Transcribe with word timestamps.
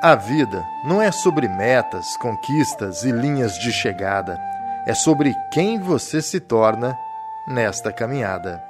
A 0.00 0.14
vida 0.14 0.64
não 0.84 1.02
é 1.02 1.10
sobre 1.10 1.48
metas, 1.48 2.16
conquistas 2.18 3.02
e 3.02 3.10
linhas 3.10 3.58
de 3.58 3.72
chegada. 3.72 4.38
É 4.86 4.94
sobre 4.94 5.34
quem 5.52 5.80
você 5.80 6.22
se 6.22 6.38
torna 6.38 6.96
nesta 7.48 7.92
caminhada. 7.92 8.62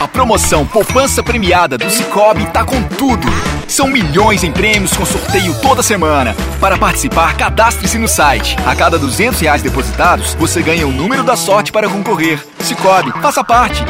A 0.00 0.08
promoção 0.08 0.66
Poupança 0.66 1.22
Premiada 1.22 1.76
do 1.76 1.90
Cicobi 1.90 2.46
tá 2.52 2.64
com 2.64 2.82
tudo. 2.84 3.28
São 3.68 3.88
milhões 3.88 4.44
em 4.44 4.52
prêmios 4.52 4.96
com 4.96 5.04
sorteio 5.04 5.54
toda 5.60 5.82
semana. 5.82 6.34
Para 6.60 6.78
participar, 6.78 7.36
cadastre-se 7.36 7.98
no 7.98 8.06
site. 8.06 8.56
A 8.66 8.76
cada 8.76 8.98
200 8.98 9.40
reais 9.40 9.62
depositados, 9.62 10.34
você 10.34 10.62
ganha 10.62 10.86
o 10.86 10.92
número 10.92 11.24
da 11.24 11.36
sorte 11.36 11.72
para 11.72 11.88
concorrer. 11.88 12.44
Cicobi, 12.60 13.10
faça 13.22 13.42
parte. 13.42 13.82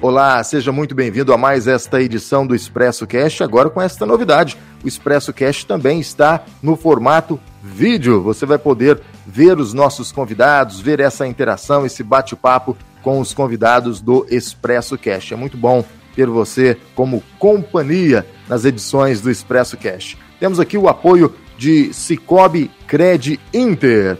Olá, 0.00 0.42
seja 0.42 0.72
muito 0.72 0.94
bem-vindo 0.94 1.32
a 1.32 1.38
mais 1.38 1.66
esta 1.66 2.02
edição 2.02 2.46
do 2.46 2.54
Expresso 2.54 3.06
Cast, 3.06 3.42
agora 3.42 3.70
com 3.70 3.80
esta 3.80 4.04
novidade. 4.04 4.58
O 4.84 4.88
Expresso 4.88 5.32
Cast 5.32 5.64
também 5.64 6.00
está 6.00 6.42
no 6.60 6.76
formato 6.76 7.38
vídeo. 7.62 8.20
Você 8.22 8.44
vai 8.44 8.58
poder 8.58 9.00
ver 9.26 9.58
os 9.58 9.72
nossos 9.72 10.10
convidados, 10.10 10.80
ver 10.80 10.98
essa 11.00 11.26
interação, 11.26 11.86
esse 11.86 12.02
bate-papo 12.02 12.76
com 13.00 13.20
os 13.20 13.32
convidados 13.32 14.00
do 14.00 14.26
Expresso 14.28 14.98
Cast. 14.98 15.34
É 15.34 15.36
muito 15.36 15.56
bom 15.56 15.84
ter 16.14 16.26
você 16.26 16.76
como 16.94 17.22
companhia 17.38 18.26
nas 18.52 18.66
edições 18.66 19.22
do 19.22 19.30
Expresso 19.30 19.78
Cash. 19.78 20.18
Temos 20.38 20.60
aqui 20.60 20.76
o 20.76 20.86
apoio 20.86 21.34
de 21.56 21.90
Cicobi 21.94 22.70
Cred 22.86 23.40
Inter. 23.50 24.18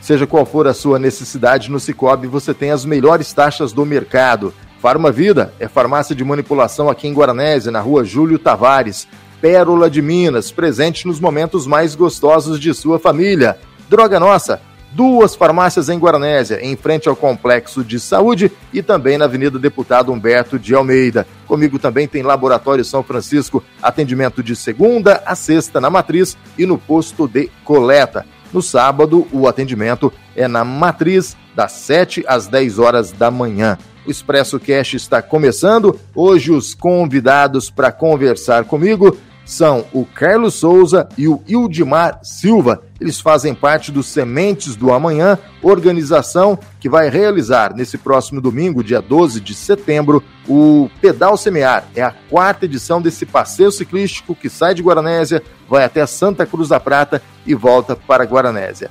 Seja 0.00 0.26
qual 0.26 0.46
for 0.46 0.66
a 0.66 0.72
sua 0.72 0.98
necessidade 0.98 1.70
no 1.70 1.78
Cicobi, 1.78 2.26
você 2.26 2.54
tem 2.54 2.70
as 2.70 2.86
melhores 2.86 3.30
taxas 3.34 3.74
do 3.74 3.84
mercado. 3.84 4.54
Farma 4.80 5.12
Vida 5.12 5.52
é 5.60 5.68
farmácia 5.68 6.14
de 6.14 6.24
manipulação 6.24 6.88
aqui 6.88 7.06
em 7.06 7.12
Guaranésia, 7.12 7.70
na 7.70 7.80
rua 7.82 8.04
Júlio 8.04 8.38
Tavares. 8.38 9.06
Pérola 9.38 9.90
de 9.90 10.00
Minas, 10.00 10.50
presente 10.50 11.06
nos 11.06 11.20
momentos 11.20 11.66
mais 11.66 11.94
gostosos 11.94 12.58
de 12.58 12.72
sua 12.72 12.98
família. 12.98 13.58
Droga 13.90 14.18
Nossa, 14.18 14.62
duas 14.94 15.34
farmácias 15.34 15.88
em 15.88 15.98
Guaranésia, 15.98 16.64
em 16.64 16.76
frente 16.76 17.08
ao 17.08 17.16
Complexo 17.16 17.82
de 17.82 17.98
Saúde 17.98 18.50
e 18.72 18.80
também 18.82 19.18
na 19.18 19.24
Avenida 19.24 19.58
Deputado 19.58 20.12
Humberto 20.12 20.58
de 20.58 20.74
Almeida. 20.74 21.26
Comigo 21.46 21.78
também 21.78 22.06
tem 22.06 22.22
Laboratório 22.22 22.84
São 22.84 23.02
Francisco, 23.02 23.62
atendimento 23.82 24.42
de 24.42 24.54
segunda 24.54 25.22
a 25.26 25.34
sexta 25.34 25.80
na 25.80 25.90
matriz 25.90 26.36
e 26.56 26.64
no 26.64 26.78
posto 26.78 27.26
de 27.26 27.50
coleta. 27.64 28.24
No 28.52 28.62
sábado, 28.62 29.26
o 29.32 29.48
atendimento 29.48 30.12
é 30.36 30.46
na 30.46 30.64
matriz, 30.64 31.36
das 31.56 31.72
7 31.72 32.24
às 32.26 32.46
10 32.46 32.78
horas 32.78 33.10
da 33.12 33.30
manhã. 33.30 33.76
O 34.06 34.10
Expresso 34.10 34.60
Cash 34.60 34.94
está 34.94 35.22
começando. 35.22 35.98
Hoje, 36.14 36.52
os 36.52 36.74
convidados 36.74 37.70
para 37.70 37.90
conversar 37.90 38.64
comigo 38.64 39.16
são 39.44 39.84
o 39.92 40.04
Carlos 40.04 40.54
Souza 40.54 41.08
e 41.18 41.28
o 41.28 41.42
Ildimar 41.46 42.20
Silva. 42.22 42.82
Eles 43.00 43.20
fazem 43.20 43.54
parte 43.54 43.92
do 43.92 44.02
Sementes 44.02 44.76
do 44.76 44.92
Amanhã, 44.92 45.38
organização 45.62 46.58
que 46.80 46.88
vai 46.88 47.10
realizar 47.10 47.74
nesse 47.74 47.98
próximo 47.98 48.40
domingo, 48.40 48.82
dia 48.82 49.02
12 49.02 49.40
de 49.40 49.54
setembro, 49.54 50.22
o 50.48 50.88
Pedal 51.00 51.36
Semear. 51.36 51.84
É 51.94 52.02
a 52.02 52.14
quarta 52.30 52.64
edição 52.64 53.02
desse 53.02 53.26
passeio 53.26 53.70
ciclístico 53.70 54.34
que 54.34 54.48
sai 54.48 54.74
de 54.74 54.82
Guaranésia, 54.82 55.42
vai 55.68 55.84
até 55.84 56.06
Santa 56.06 56.46
Cruz 56.46 56.68
da 56.68 56.80
Prata 56.80 57.22
e 57.46 57.54
volta 57.54 57.94
para 57.94 58.24
Guaranésia. 58.24 58.90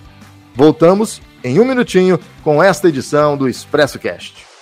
Voltamos 0.55 1.21
em 1.43 1.59
um 1.59 1.65
minutinho 1.65 2.19
com 2.43 2.61
esta 2.61 2.87
edição 2.87 3.35
do 3.35 3.49
Expresso 3.49 3.97
Cast. 3.97 4.52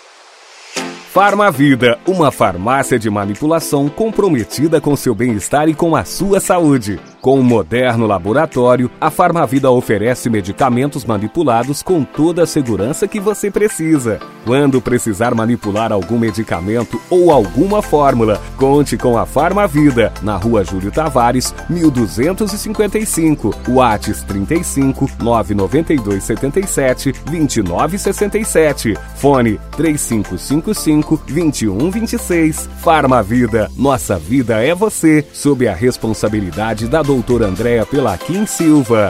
Farmavida, 1.14 2.00
uma 2.08 2.32
farmácia 2.32 2.98
de 2.98 3.10
manipulação 3.10 3.90
comprometida 3.90 4.80
com 4.80 4.96
seu 4.96 5.14
bem-estar 5.14 5.68
e 5.68 5.74
com 5.74 5.94
a 5.94 6.06
sua 6.06 6.40
saúde. 6.40 7.02
Com 7.20 7.38
um 7.38 7.44
moderno 7.44 8.08
laboratório, 8.08 8.90
a 9.00 9.12
Farmavida 9.12 9.70
oferece 9.70 10.30
medicamentos 10.30 11.04
manipulados 11.04 11.84
com 11.84 12.06
toda 12.06 12.44
a 12.44 12.48
segurança 12.48 13.10
que 13.10 13.20
você 13.20 13.52
precisa. 13.52 14.20
Quando 14.46 14.82
precisar 14.82 15.36
manipular 15.36 15.92
algum 15.92 16.18
medicamento 16.18 17.00
ou 17.10 17.30
alguma 17.30 17.82
fórmula, 17.82 18.42
conte 18.58 18.96
com 18.96 19.18
a 19.18 19.26
Farmavida, 19.26 20.14
na 20.24 20.38
rua 20.38 20.64
Júlio 20.64 20.92
Tavares, 20.92 21.54
1255, 21.70 23.54
Whats 23.68 24.24
35 24.24 25.10
992 25.20 26.24
77 26.24 27.12
2967, 27.26 28.98
fone 29.16 29.60
3555 29.76 31.01
2126. 31.02 32.70
Farmavida, 32.82 33.70
nossa 33.78 34.18
vida 34.18 34.64
é 34.64 34.74
você, 34.74 35.26
sob 35.34 35.68
a 35.68 35.74
responsabilidade 35.74 36.88
da 36.88 37.02
doutora 37.02 37.48
Andréa 37.48 37.86
Pelaquim 37.86 38.46
Silva. 38.46 39.10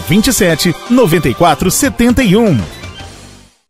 27 0.07 0.75
94 0.89 1.71
71. 1.71 2.57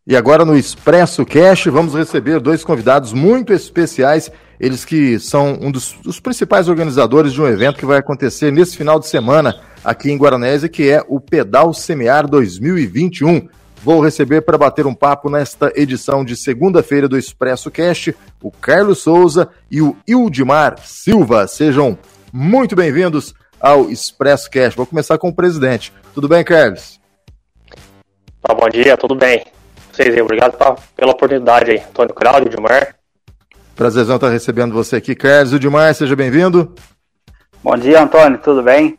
E 0.07 0.15
agora 0.15 0.43
no 0.43 0.57
Expresso 0.57 1.25
Cash 1.25 1.67
vamos 1.67 1.93
receber 1.93 2.39
dois 2.39 2.63
convidados 2.63 3.13
muito 3.13 3.53
especiais, 3.53 4.31
eles 4.59 4.83
que 4.83 5.19
são 5.19 5.57
um 5.61 5.71
dos, 5.71 5.95
dos, 6.03 6.19
principais 6.19 6.67
organizadores 6.67 7.33
de 7.33 7.41
um 7.41 7.47
evento 7.47 7.77
que 7.77 7.85
vai 7.85 7.99
acontecer 7.99 8.51
nesse 8.51 8.75
final 8.75 8.99
de 8.99 9.07
semana 9.07 9.59
aqui 9.83 10.11
em 10.11 10.17
Guaranésia, 10.17 10.67
que 10.67 10.89
é 10.89 11.03
o 11.07 11.19
Pedal 11.19 11.73
Semear 11.73 12.27
2021. 12.27 13.47
Vou 13.83 14.01
receber 14.01 14.41
para 14.41 14.57
bater 14.57 14.85
um 14.85 14.93
papo 14.93 15.29
nesta 15.29 15.71
edição 15.75 16.25
de 16.25 16.35
segunda-feira 16.35 17.07
do 17.07 17.17
Expresso 17.17 17.71
Cast 17.71 18.15
o 18.41 18.51
Carlos 18.51 18.99
Souza 18.99 19.49
e 19.69 19.81
o 19.81 19.95
Ildimar 20.07 20.75
Silva. 20.83 21.47
Sejam 21.47 21.97
muito 22.33 22.75
bem-vindos 22.75 23.33
ao 23.61 23.89
Expresso 23.89 24.49
Cast. 24.49 24.75
Vou 24.75 24.85
começar 24.85 25.17
com 25.17 25.29
o 25.29 25.35
presidente. 25.35 25.93
Tudo 26.13 26.27
bem, 26.27 26.43
Carlos? 26.43 26.99
Tá, 28.41 28.53
bom 28.53 28.67
dia, 28.69 28.97
tudo 28.97 29.13
bem. 29.13 29.45
Vocês 29.91 30.13
aí, 30.13 30.21
obrigado 30.21 30.57
pra, 30.57 30.75
pela 30.95 31.11
oportunidade 31.11 31.71
aí. 31.71 31.77
Antônio 31.77 32.13
Claudio, 32.13 32.49
Dilmar. 32.49 32.95
Prazerzão 33.75 34.15
estar 34.15 34.29
recebendo 34.29 34.73
você 34.73 34.95
aqui, 34.95 35.13
Carlos. 35.13 35.59
Dilmar, 35.59 35.93
seja 35.93 36.15
bem-vindo. 36.15 36.73
Bom 37.63 37.77
dia, 37.77 38.01
Antônio, 38.01 38.39
tudo 38.39 38.63
bem? 38.63 38.97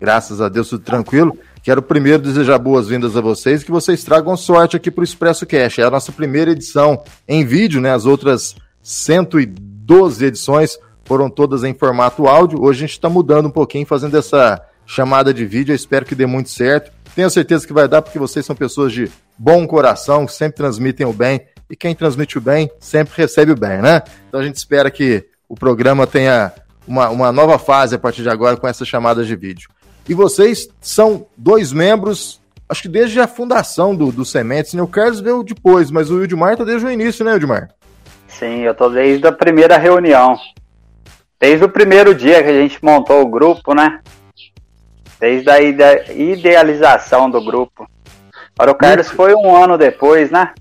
Graças 0.00 0.40
a 0.40 0.48
Deus, 0.48 0.68
tudo 0.68 0.84
tranquilo. 0.84 1.36
Quero 1.62 1.82
primeiro 1.82 2.22
desejar 2.22 2.58
boas-vindas 2.58 3.16
a 3.16 3.20
vocês, 3.20 3.62
que 3.62 3.70
vocês 3.70 4.02
tragam 4.02 4.36
sorte 4.36 4.76
aqui 4.76 4.90
para 4.90 5.02
o 5.02 5.04
Expresso 5.04 5.44
Cash. 5.44 5.78
É 5.78 5.82
a 5.82 5.90
nossa 5.90 6.10
primeira 6.10 6.52
edição 6.52 7.02
em 7.28 7.44
vídeo, 7.44 7.80
né? 7.80 7.92
As 7.92 8.06
outras 8.06 8.54
112 8.82 10.24
edições 10.24 10.78
foram 11.10 11.28
todas 11.28 11.64
em 11.64 11.74
formato 11.74 12.28
áudio. 12.28 12.62
Hoje 12.62 12.84
a 12.84 12.86
gente 12.86 12.92
está 12.92 13.08
mudando 13.08 13.46
um 13.46 13.50
pouquinho, 13.50 13.84
fazendo 13.84 14.16
essa 14.16 14.64
chamada 14.86 15.34
de 15.34 15.44
vídeo. 15.44 15.72
Eu 15.72 15.74
espero 15.76 16.06
que 16.06 16.14
dê 16.14 16.24
muito 16.24 16.50
certo. 16.50 16.92
Tenho 17.16 17.28
certeza 17.28 17.66
que 17.66 17.72
vai 17.72 17.88
dar, 17.88 18.00
porque 18.00 18.16
vocês 18.16 18.46
são 18.46 18.54
pessoas 18.54 18.92
de 18.92 19.10
bom 19.36 19.66
coração, 19.66 20.28
sempre 20.28 20.58
transmitem 20.58 21.04
o 21.04 21.12
bem. 21.12 21.40
E 21.68 21.74
quem 21.74 21.96
transmite 21.96 22.38
o 22.38 22.40
bem 22.40 22.70
sempre 22.78 23.12
recebe 23.16 23.50
o 23.50 23.56
bem, 23.56 23.82
né? 23.82 24.02
Então 24.28 24.38
a 24.38 24.44
gente 24.44 24.54
espera 24.54 24.88
que 24.88 25.26
o 25.48 25.56
programa 25.56 26.06
tenha 26.06 26.52
uma, 26.86 27.08
uma 27.08 27.32
nova 27.32 27.58
fase 27.58 27.96
a 27.96 27.98
partir 27.98 28.22
de 28.22 28.28
agora 28.28 28.56
com 28.56 28.68
essas 28.68 28.86
chamadas 28.86 29.26
de 29.26 29.34
vídeo. 29.34 29.68
E 30.08 30.14
vocês 30.14 30.68
são 30.80 31.26
dois 31.36 31.72
membros, 31.72 32.40
acho 32.68 32.82
que 32.82 32.88
desde 32.88 33.18
a 33.18 33.26
fundação 33.26 33.96
do, 33.96 34.12
do 34.12 34.24
Sementes, 34.24 34.74
né? 34.74 34.82
O 34.82 34.86
Carlos 34.86 35.18
veio 35.18 35.42
depois, 35.42 35.90
mas 35.90 36.08
o 36.08 36.18
Wildmar 36.18 36.56
tá 36.56 36.62
desde 36.62 36.86
o 36.86 36.90
início, 36.90 37.24
né, 37.24 37.32
Wildmar? 37.32 37.70
Sim, 38.28 38.60
eu 38.60 38.76
tô 38.76 38.88
desde 38.88 39.26
a 39.26 39.32
primeira 39.32 39.76
reunião. 39.76 40.38
Desde 41.40 41.64
o 41.64 41.70
primeiro 41.70 42.14
dia 42.14 42.42
que 42.42 42.50
a 42.50 42.60
gente 42.60 42.84
montou 42.84 43.22
o 43.22 43.26
grupo, 43.26 43.74
né? 43.74 44.00
Desde 45.18 45.50
a 45.50 45.60
ide 45.60 46.12
idealização 46.12 47.30
do 47.30 47.42
grupo. 47.42 47.88
Agora 48.58 48.72
o 48.72 48.74
Carlos 48.74 49.06
Muito. 49.06 49.16
foi 49.16 49.34
um 49.34 49.56
ano 49.56 49.78
depois, 49.78 50.30
né? 50.30 50.52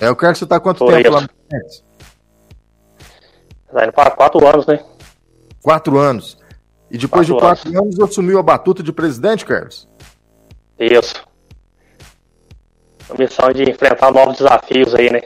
É, 0.00 0.10
o 0.10 0.16
Carlos, 0.16 0.40
você 0.40 0.46
tá 0.46 0.56
há 0.56 0.60
quanto 0.60 0.78
foi 0.78 1.02
tempo 1.02 1.08
isso. 1.08 1.12
lá 1.12 1.20
no 1.20 1.28
Tá 3.72 3.84
indo 3.84 3.92
para 3.92 4.10
quatro 4.10 4.46
anos, 4.46 4.66
né? 4.66 4.84
Quatro 5.62 5.98
anos. 5.98 6.36
E 6.90 6.98
depois 6.98 7.28
quatro 7.28 7.34
de 7.34 7.40
quatro 7.40 7.78
anos. 7.78 7.98
anos 7.98 8.10
assumiu 8.10 8.38
a 8.38 8.42
batuta 8.42 8.82
de 8.82 8.92
presidente, 8.92 9.44
Carlos? 9.44 9.88
Isso. 10.78 11.24
a 13.08 13.14
missão 13.16 13.52
de 13.52 13.70
enfrentar 13.70 14.12
novos 14.12 14.38
desafios 14.38 14.94
aí, 14.94 15.10
né? 15.10 15.20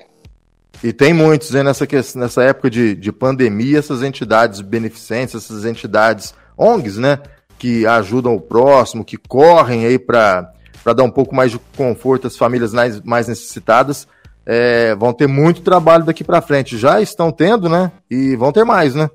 E 0.82 0.92
tem 0.92 1.12
muitos, 1.12 1.50
né, 1.50 1.62
nessa, 1.62 1.86
nessa 2.14 2.42
época 2.44 2.70
de, 2.70 2.94
de 2.94 3.10
pandemia, 3.10 3.78
essas 3.78 4.02
entidades 4.02 4.60
beneficentes, 4.60 5.34
essas 5.34 5.64
entidades 5.64 6.32
ONGs, 6.56 6.96
né, 6.98 7.18
que 7.58 7.84
ajudam 7.86 8.34
o 8.34 8.40
próximo, 8.40 9.04
que 9.04 9.16
correm 9.16 9.84
aí 9.86 9.98
para 9.98 10.52
dar 10.84 11.02
um 11.02 11.10
pouco 11.10 11.34
mais 11.34 11.50
de 11.50 11.58
conforto 11.76 12.28
às 12.28 12.36
famílias 12.36 12.72
mais, 12.72 13.00
mais 13.00 13.26
necessitadas, 13.26 14.06
é, 14.46 14.94
vão 14.94 15.12
ter 15.12 15.26
muito 15.26 15.62
trabalho 15.62 16.04
daqui 16.04 16.22
para 16.22 16.40
frente. 16.40 16.78
Já 16.78 17.00
estão 17.00 17.32
tendo, 17.32 17.68
né, 17.68 17.90
e 18.08 18.36
vão 18.36 18.52
ter 18.52 18.64
mais, 18.64 18.94
né? 18.94 19.10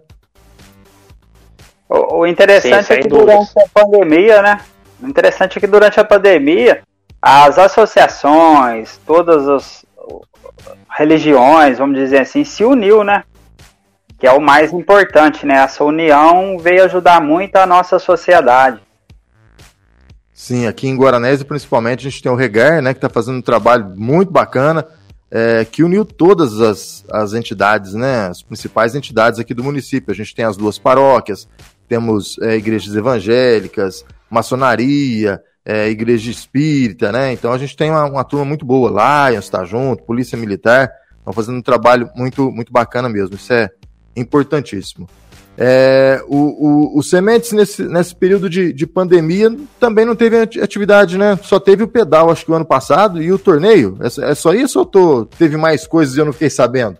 O, 1.90 2.20
o 2.20 2.28
interessante 2.28 2.88
Sim, 2.88 2.94
é 2.94 2.98
que 2.98 3.08
durante 3.08 3.52
a 3.58 3.66
pandemia, 3.74 4.42
né, 4.42 4.60
o 5.02 5.08
interessante 5.08 5.58
é 5.58 5.62
que 5.62 5.68
durante 5.68 5.98
a 5.98 6.04
pandemia, 6.04 6.82
as 7.22 7.58
associações, 7.58 9.00
todas 9.06 9.48
as 9.48 9.86
religiões, 10.90 11.78
vamos 11.78 11.98
dizer 11.98 12.22
assim, 12.22 12.44
se 12.44 12.64
uniu, 12.64 13.04
né? 13.04 13.24
Que 14.18 14.28
é 14.28 14.32
o 14.32 14.42
mais 14.42 14.72
importante, 14.72 15.46
né? 15.46 15.56
Essa 15.56 15.84
união 15.84 16.58
veio 16.58 16.86
ajudar 16.86 17.22
muito 17.22 17.56
a 17.58 17.66
nossa 17.66 18.00
sociedade. 18.00 18.80
Sim, 20.34 20.68
aqui 20.68 20.88
em 20.88 20.98
Guaranese, 20.98 21.46
principalmente, 21.46 22.08
a 22.08 22.10
gente 22.10 22.22
tem 22.22 22.32
o 22.32 22.36
Regar, 22.36 22.82
né? 22.82 22.94
Que 22.94 22.98
está 22.98 23.10
fazendo 23.10 23.38
um 23.38 23.42
trabalho 23.42 23.94
muito 23.96 24.32
bacana, 24.32 24.86
é, 25.30 25.66
que 25.66 25.84
uniu 25.84 26.06
todas 26.06 26.60
as, 26.62 27.06
as 27.12 27.34
entidades, 27.34 27.94
né? 27.94 28.28
As 28.28 28.42
principais 28.42 28.96
entidades 28.96 29.40
aqui 29.40 29.54
do 29.54 29.64
município. 29.64 30.12
A 30.12 30.16
gente 30.16 30.36
tem 30.36 30.46
as 30.46 30.58
duas 30.58 30.78
paróquias, 30.78 31.48
temos 31.88 32.38
é, 32.40 32.56
igrejas 32.56 32.96
evangélicas, 32.96 34.06
maçonaria, 34.30 35.42
é, 35.66 35.90
igreja 35.90 36.30
espírita, 36.30 37.12
né? 37.12 37.34
Então 37.34 37.52
a 37.52 37.58
gente 37.58 37.76
tem 37.76 37.90
uma, 37.90 38.06
uma 38.06 38.24
turma 38.24 38.46
muito 38.46 38.66
boa. 38.66 38.90
Lions 39.30 39.46
está 39.46 39.64
junto, 39.64 40.04
Polícia 40.04 40.38
Militar, 40.38 40.92
estão 41.18 41.34
fazendo 41.34 41.58
um 41.58 41.62
trabalho 41.62 42.10
muito, 42.16 42.52
muito 42.52 42.72
bacana 42.72 43.08
mesmo. 43.08 43.36
Isso 43.36 43.54
é 43.54 43.70
importantíssimo. 44.16 45.08
É, 45.56 46.20
o, 46.28 46.38
o, 46.96 47.00
o 47.00 47.04
Sementes, 47.04 47.52
nesse, 47.52 47.84
nesse 47.84 48.16
período 48.16 48.50
de, 48.50 48.74
de 48.74 48.88
pandemia, 48.88 49.56
também 49.80 50.04
não 50.04 50.16
teve 50.16 50.38
atividade, 50.38 51.18
né? 51.18 51.38
Só 51.44 51.60
teve 51.60 51.84
o 51.84 51.88
pedal, 51.88 52.32
acho 52.32 52.44
que 52.44 52.52
o 52.52 52.56
ano 52.56 52.66
passado, 52.66 53.22
e 53.22 53.32
o 53.32 53.38
torneio. 53.38 53.98
É, 54.02 54.32
é 54.32 54.36
só 54.36 54.54
isso 54.54 54.80
ou 54.80 54.86
tô, 54.86 55.26
teve 55.26 55.56
mais 55.56 55.86
coisas 55.86 56.16
e 56.16 56.20
eu 56.20 56.26
não 56.26 56.34
fiquei 56.34 56.50
sabendo? 56.50 56.98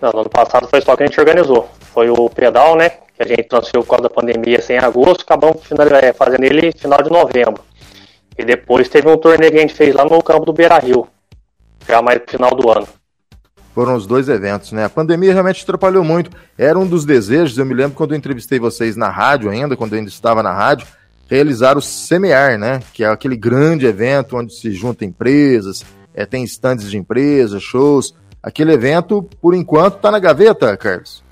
Não, 0.00 0.10
no 0.10 0.20
ano 0.20 0.30
passado 0.30 0.66
foi 0.68 0.80
só 0.80 0.96
que 0.96 1.04
a 1.04 1.06
gente 1.06 1.20
organizou. 1.20 1.70
Foi 1.94 2.10
o 2.10 2.28
pedal, 2.28 2.76
né? 2.76 2.90
Que 3.14 3.22
a 3.22 3.26
gente 3.26 3.44
transferiu 3.44 3.82
por 3.82 3.90
causa 3.90 4.02
da 4.04 4.10
pandemia 4.10 4.60
sem 4.60 4.78
agosto, 4.78 5.22
acabamos 5.22 5.60
é, 6.02 6.12
fazendo 6.12 6.44
ele 6.44 6.72
final 6.72 7.02
de 7.02 7.10
novembro. 7.10 7.62
E 8.38 8.44
depois 8.44 8.88
teve 8.88 9.08
um 9.08 9.16
torneio 9.16 9.52
que 9.52 9.58
a 9.58 9.60
gente 9.60 9.74
fez 9.74 9.94
lá 9.94 10.04
no 10.04 10.22
campo 10.22 10.46
do 10.46 10.52
Beira 10.52 10.78
Rio, 10.78 11.06
já 11.86 12.00
mais 12.00 12.20
no 12.20 12.26
final 12.26 12.50
do 12.54 12.70
ano. 12.70 12.88
Foram 13.74 13.96
os 13.96 14.06
dois 14.06 14.28
eventos, 14.28 14.72
né? 14.72 14.84
A 14.84 14.90
pandemia 14.90 15.32
realmente 15.32 15.62
atrapalhou 15.62 16.04
muito. 16.04 16.30
Era 16.58 16.78
um 16.78 16.86
dos 16.86 17.04
desejos, 17.04 17.56
eu 17.56 17.64
me 17.64 17.74
lembro 17.74 17.96
quando 17.96 18.12
eu 18.12 18.18
entrevistei 18.18 18.58
vocês 18.58 18.96
na 18.96 19.08
rádio 19.08 19.50
ainda, 19.50 19.76
quando 19.76 19.94
eu 19.94 19.98
ainda 19.98 20.10
estava 20.10 20.42
na 20.42 20.52
rádio, 20.52 20.86
realizar 21.28 21.78
o 21.78 21.80
Semear, 21.80 22.58
né? 22.58 22.80
Que 22.92 23.04
é 23.04 23.08
aquele 23.08 23.36
grande 23.36 23.86
evento 23.86 24.36
onde 24.36 24.54
se 24.54 24.70
juntam 24.72 25.08
empresas, 25.08 25.84
é, 26.14 26.26
tem 26.26 26.44
estandes 26.44 26.90
de 26.90 26.98
empresas, 26.98 27.62
shows. 27.62 28.14
Aquele 28.42 28.72
evento, 28.72 29.22
por 29.40 29.54
enquanto, 29.54 29.96
está 29.96 30.10
na 30.10 30.18
gaveta, 30.18 30.76
Carlos. 30.76 31.22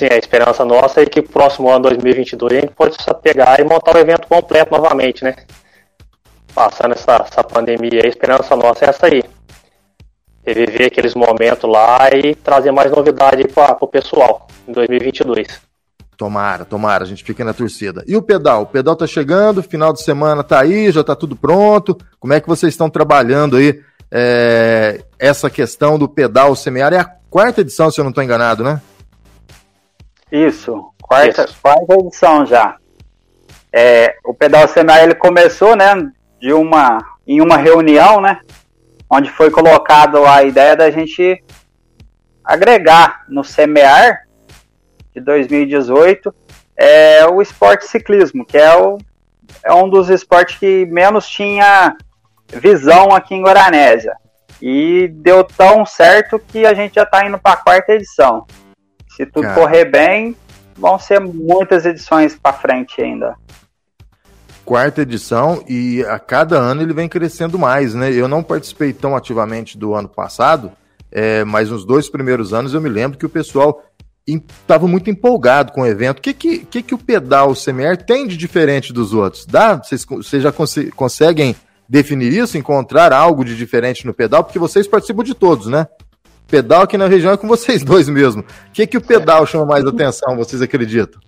Sim, 0.00 0.08
a 0.10 0.16
esperança 0.16 0.64
nossa 0.64 1.02
é 1.02 1.04
que 1.04 1.20
próximo 1.20 1.68
ano 1.68 1.80
2022 1.80 2.56
a 2.56 2.60
gente 2.62 2.72
possa 2.72 3.12
pegar 3.12 3.60
e 3.60 3.64
montar 3.64 3.94
o 3.94 3.98
evento 3.98 4.26
completo 4.26 4.72
novamente, 4.72 5.22
né? 5.22 5.36
Passando 6.54 6.92
essa, 6.92 7.16
essa 7.16 7.44
pandemia, 7.44 8.00
a 8.02 8.08
esperança 8.08 8.56
nossa 8.56 8.86
é 8.86 8.88
essa 8.88 9.04
aí. 9.04 9.22
Reviver 10.42 10.86
aqueles 10.86 11.14
momentos 11.14 11.70
lá 11.70 12.08
e 12.14 12.34
trazer 12.34 12.72
mais 12.72 12.90
novidade 12.90 13.46
para 13.48 13.76
o 13.78 13.86
pessoal 13.86 14.46
em 14.66 14.72
2022. 14.72 15.60
Tomara, 16.16 16.64
tomara, 16.64 17.04
a 17.04 17.06
gente 17.06 17.22
fica 17.22 17.44
na 17.44 17.52
torcida. 17.52 18.02
E 18.06 18.16
o 18.16 18.22
pedal? 18.22 18.62
O 18.62 18.66
pedal 18.66 18.96
tá 18.96 19.06
chegando, 19.06 19.62
final 19.62 19.92
de 19.92 20.02
semana 20.02 20.42
tá 20.42 20.60
aí, 20.60 20.90
já 20.90 21.04
tá 21.04 21.14
tudo 21.14 21.36
pronto. 21.36 21.94
Como 22.18 22.32
é 22.32 22.40
que 22.40 22.48
vocês 22.48 22.72
estão 22.72 22.88
trabalhando 22.88 23.58
aí 23.58 23.78
é, 24.10 25.04
essa 25.18 25.50
questão 25.50 25.98
do 25.98 26.08
pedal 26.08 26.56
semear. 26.56 26.94
É 26.94 27.00
a 27.00 27.04
quarta 27.04 27.60
edição, 27.60 27.90
se 27.90 28.00
eu 28.00 28.04
não 28.04 28.10
estou 28.10 28.24
enganado, 28.24 28.64
né? 28.64 28.80
Isso, 30.30 30.92
quarta, 31.02 31.44
Isso. 31.44 31.58
quarta 31.60 31.94
edição 31.94 32.46
já. 32.46 32.76
É, 33.72 34.16
o 34.24 34.34
pedal 34.34 34.66
semear 34.68 35.02
ele 35.02 35.14
começou, 35.14 35.76
né, 35.76 35.94
de 36.40 36.52
uma 36.52 36.98
em 37.26 37.40
uma 37.40 37.56
reunião, 37.56 38.20
né, 38.20 38.40
onde 39.08 39.30
foi 39.30 39.50
colocado 39.50 40.24
a 40.24 40.42
ideia 40.42 40.76
da 40.76 40.90
gente 40.90 41.42
agregar 42.44 43.24
no 43.28 43.44
semear 43.44 44.26
de 45.14 45.20
2018 45.20 46.34
é 46.76 47.26
o 47.26 47.42
esporte 47.42 47.86
ciclismo, 47.86 48.44
que 48.44 48.56
é, 48.56 48.74
o, 48.74 48.98
é 49.62 49.72
um 49.74 49.88
dos 49.88 50.08
esportes 50.08 50.58
que 50.58 50.86
menos 50.86 51.28
tinha 51.28 51.94
visão 52.48 53.14
aqui 53.14 53.34
em 53.34 53.42
Guaranésia. 53.42 54.16
E 54.62 55.08
deu 55.08 55.44
tão 55.44 55.84
certo 55.84 56.38
que 56.38 56.64
a 56.64 56.74
gente 56.74 56.94
já 56.94 57.02
está 57.02 57.24
indo 57.26 57.38
para 57.38 57.52
a 57.52 57.56
quarta 57.56 57.92
edição. 57.92 58.46
Se 59.20 59.26
tudo 59.26 59.42
Cara. 59.42 59.54
correr 59.54 59.84
bem, 59.84 60.34
vão 60.74 60.98
ser 60.98 61.20
muitas 61.20 61.84
edições 61.84 62.34
para 62.34 62.54
frente 62.54 63.02
ainda. 63.02 63.36
Quarta 64.64 65.02
edição 65.02 65.62
e 65.68 66.02
a 66.04 66.18
cada 66.18 66.56
ano 66.56 66.80
ele 66.80 66.94
vem 66.94 67.06
crescendo 67.06 67.58
mais, 67.58 67.94
né? 67.94 68.10
Eu 68.10 68.26
não 68.26 68.42
participei 68.42 68.94
tão 68.94 69.14
ativamente 69.14 69.76
do 69.76 69.94
ano 69.94 70.08
passado, 70.08 70.72
é, 71.12 71.44
mas 71.44 71.68
nos 71.68 71.84
dois 71.84 72.08
primeiros 72.08 72.54
anos 72.54 72.72
eu 72.72 72.80
me 72.80 72.88
lembro 72.88 73.18
que 73.18 73.26
o 73.26 73.28
pessoal 73.28 73.84
estava 74.26 74.88
muito 74.88 75.10
empolgado 75.10 75.72
com 75.72 75.82
o 75.82 75.86
evento. 75.86 76.20
O 76.20 76.22
que, 76.22 76.32
que, 76.32 76.60
que, 76.60 76.82
que 76.82 76.94
o 76.94 76.98
pedal 76.98 77.52
CMR 77.52 77.98
tem 77.98 78.26
de 78.26 78.38
diferente 78.38 78.90
dos 78.90 79.12
outros? 79.12 79.44
Dá? 79.44 79.76
Vocês, 79.76 80.02
vocês 80.06 80.42
já 80.42 80.50
cons 80.50 80.76
conseguem 80.96 81.54
definir 81.86 82.32
isso, 82.32 82.56
encontrar 82.56 83.12
algo 83.12 83.44
de 83.44 83.54
diferente 83.54 84.06
no 84.06 84.14
pedal, 84.14 84.44
porque 84.44 84.58
vocês 84.58 84.86
participam 84.86 85.24
de 85.24 85.34
todos, 85.34 85.66
né? 85.66 85.86
Pedal 86.50 86.82
aqui 86.82 86.98
na 86.98 87.06
região 87.06 87.32
é 87.32 87.36
com 87.36 87.46
vocês 87.46 87.82
dois 87.84 88.08
mesmo. 88.08 88.42
O 88.42 88.72
que, 88.72 88.86
que 88.86 88.96
o 88.96 89.00
pedal 89.00 89.46
chama 89.46 89.64
mais 89.64 89.86
atenção, 89.86 90.36
vocês 90.36 90.60
acreditam? 90.60 91.20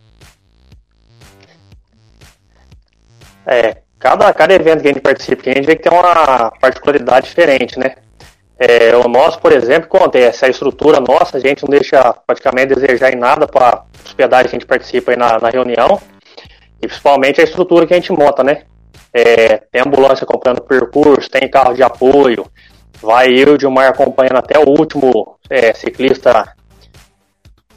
É, 3.47 3.79
cada, 3.99 4.33
cada 4.33 4.55
evento 4.55 4.83
que 4.83 4.89
a 4.89 4.93
gente 4.93 5.03
participa, 5.03 5.43
a 5.51 5.55
gente 5.55 5.67
vê 5.67 5.77
que 5.77 5.89
tem 5.89 5.93
uma 5.99 6.51
particularidade 6.61 7.27
diferente, 7.27 7.79
né? 7.79 7.95
É, 8.59 8.97
o 8.97 9.09
nosso, 9.09 9.41
por 9.41 9.51
exemplo, 9.53 9.89
acontece, 9.93 10.45
a 10.45 10.49
estrutura 10.49 11.01
nossa, 11.01 11.37
a 11.37 11.41
gente 11.41 11.63
não 11.65 11.71
deixa 11.71 12.13
praticamente 12.27 12.75
desejar 12.75 13.13
em 13.13 13.17
nada 13.17 13.47
para 13.47 13.85
os 14.05 14.13
pedais 14.13 14.49
que 14.49 14.57
a 14.57 14.59
gente 14.59 14.67
participa 14.67 15.11
aí 15.11 15.17
na, 15.17 15.41
na 15.41 15.51
reunião, 15.51 16.01
e 16.81 16.87
principalmente 16.87 17.41
a 17.41 17.45
estrutura 17.45 17.87
que 17.87 17.95
a 17.95 17.97
gente 17.97 18.13
monta, 18.13 18.45
né? 18.45 18.63
é, 19.13 19.59
tem 19.71 19.83
ambulância 19.83 20.25
acompanhando 20.25 20.59
o 20.59 20.63
percurso, 20.63 21.29
tem 21.29 21.49
carro 21.49 21.75
de 21.75 21.83
apoio, 21.83 22.47
vai 23.03 23.33
eu 23.33 23.59
e 23.61 23.67
o 23.67 23.71
Mar 23.71 23.89
acompanhando 23.89 24.37
até 24.37 24.59
o 24.59 24.69
último 24.69 25.37
é, 25.51 25.75
ciclista 25.75 26.55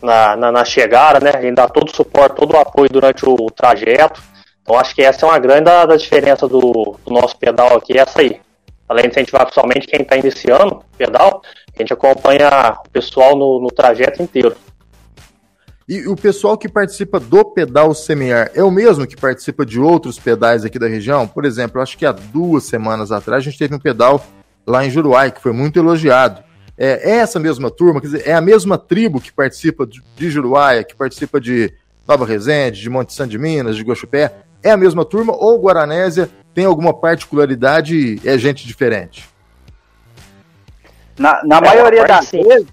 na, 0.01 0.36
na, 0.36 0.51
na, 0.51 0.63
chegada, 0.63 1.20
né? 1.20 1.32
A 1.34 1.41
gente 1.41 1.55
dá 1.55 1.67
todo 1.67 1.89
o 1.89 1.96
suporte, 1.96 2.36
todo 2.36 2.53
o 2.53 2.58
apoio 2.58 2.88
durante 2.89 3.27
o, 3.27 3.36
trajeto. 3.50 4.22
Então 4.62 4.79
acho 4.79 4.94
que 4.94 5.01
essa 5.01 5.25
é 5.25 5.29
uma 5.29 5.39
grande 5.39 5.63
da, 5.63 5.86
da 5.86 5.96
diferença 5.96 6.48
do, 6.48 6.60
do, 7.03 7.12
nosso 7.13 7.38
pedal 7.38 7.75
aqui, 7.75 7.98
é 7.98 8.01
essa 8.01 8.22
aí. 8.22 8.39
Além 8.88 9.05
de 9.05 9.12
incentivar 9.12 9.41
principalmente 9.46 9.88
quem 9.88 10.01
está 10.01 10.15
iniciando 10.15 10.75
o 10.75 10.98
pedal, 10.98 11.41
a 11.75 11.82
gente 11.82 11.91
acompanha 11.91 12.77
o 12.86 12.89
pessoal 12.89 13.36
no, 13.36 13.60
no 13.60 13.67
trajeto 13.70 14.22
inteiro. 14.22 14.55
E 15.88 16.08
o 16.08 16.15
pessoal 16.15 16.58
que 16.58 16.67
participa 16.67 17.20
do 17.20 17.46
pedal 17.46 17.94
semear 17.94 18.51
é 18.55 18.63
o 18.63 18.72
mesmo 18.72 19.05
que 19.05 19.15
participa 19.15 19.63
de 19.65 19.79
outros 19.79 20.17
pedais 20.17 20.65
aqui 20.65 20.79
da 20.79 20.88
região? 20.88 21.27
Por 21.27 21.46
exemplo, 21.46 21.79
acho 21.79 21.96
que 21.96 22.05
há 22.05 22.12
duas 22.12 22.63
semanas 22.63 23.12
atrás 23.12 23.41
a 23.41 23.44
gente 23.44 23.58
teve 23.58 23.75
um 23.75 23.79
pedal 23.79 24.24
lá 24.65 24.86
em 24.86 24.89
Juruai, 24.89 25.31
que 25.31 25.41
foi 25.41 25.51
muito 25.51 25.77
elogiado. 25.79 26.43
É, 26.77 27.12
é 27.12 27.15
essa 27.17 27.39
mesma 27.39 27.72
turma, 27.72 28.01
quer 28.01 28.07
dizer, 28.07 28.27
é 28.27 28.34
a 28.34 28.41
mesma 28.41 28.77
tribo 28.77 29.22
que 29.22 29.31
participa 29.31 29.86
de, 29.86 30.01
de 30.15 30.29
Juruai, 30.29 30.84
que 30.84 30.95
participa 30.95 31.39
de 31.39 31.74
Nova 32.07 32.25
Resende, 32.25 32.81
de 32.81 32.89
Monte 32.89 33.13
Santo 33.13 33.31
de 33.31 33.38
Minas, 33.38 33.75
de 33.75 33.84
Guaxupé. 33.84 34.34
É 34.62 34.72
a 34.72 34.77
mesma 34.77 35.05
turma 35.05 35.34
ou 35.34 35.62
Guaranésia 35.62 36.29
tem 36.53 36.65
alguma 36.65 36.93
particularidade 36.93 37.95
e 37.95 38.22
é 38.27 38.38
gente 38.38 38.65
diferente? 38.65 39.29
Na, 41.17 41.41
na 41.43 41.57
é, 41.57 41.62
maioria 41.62 42.05
das 42.05 42.31
vezes, 42.31 42.67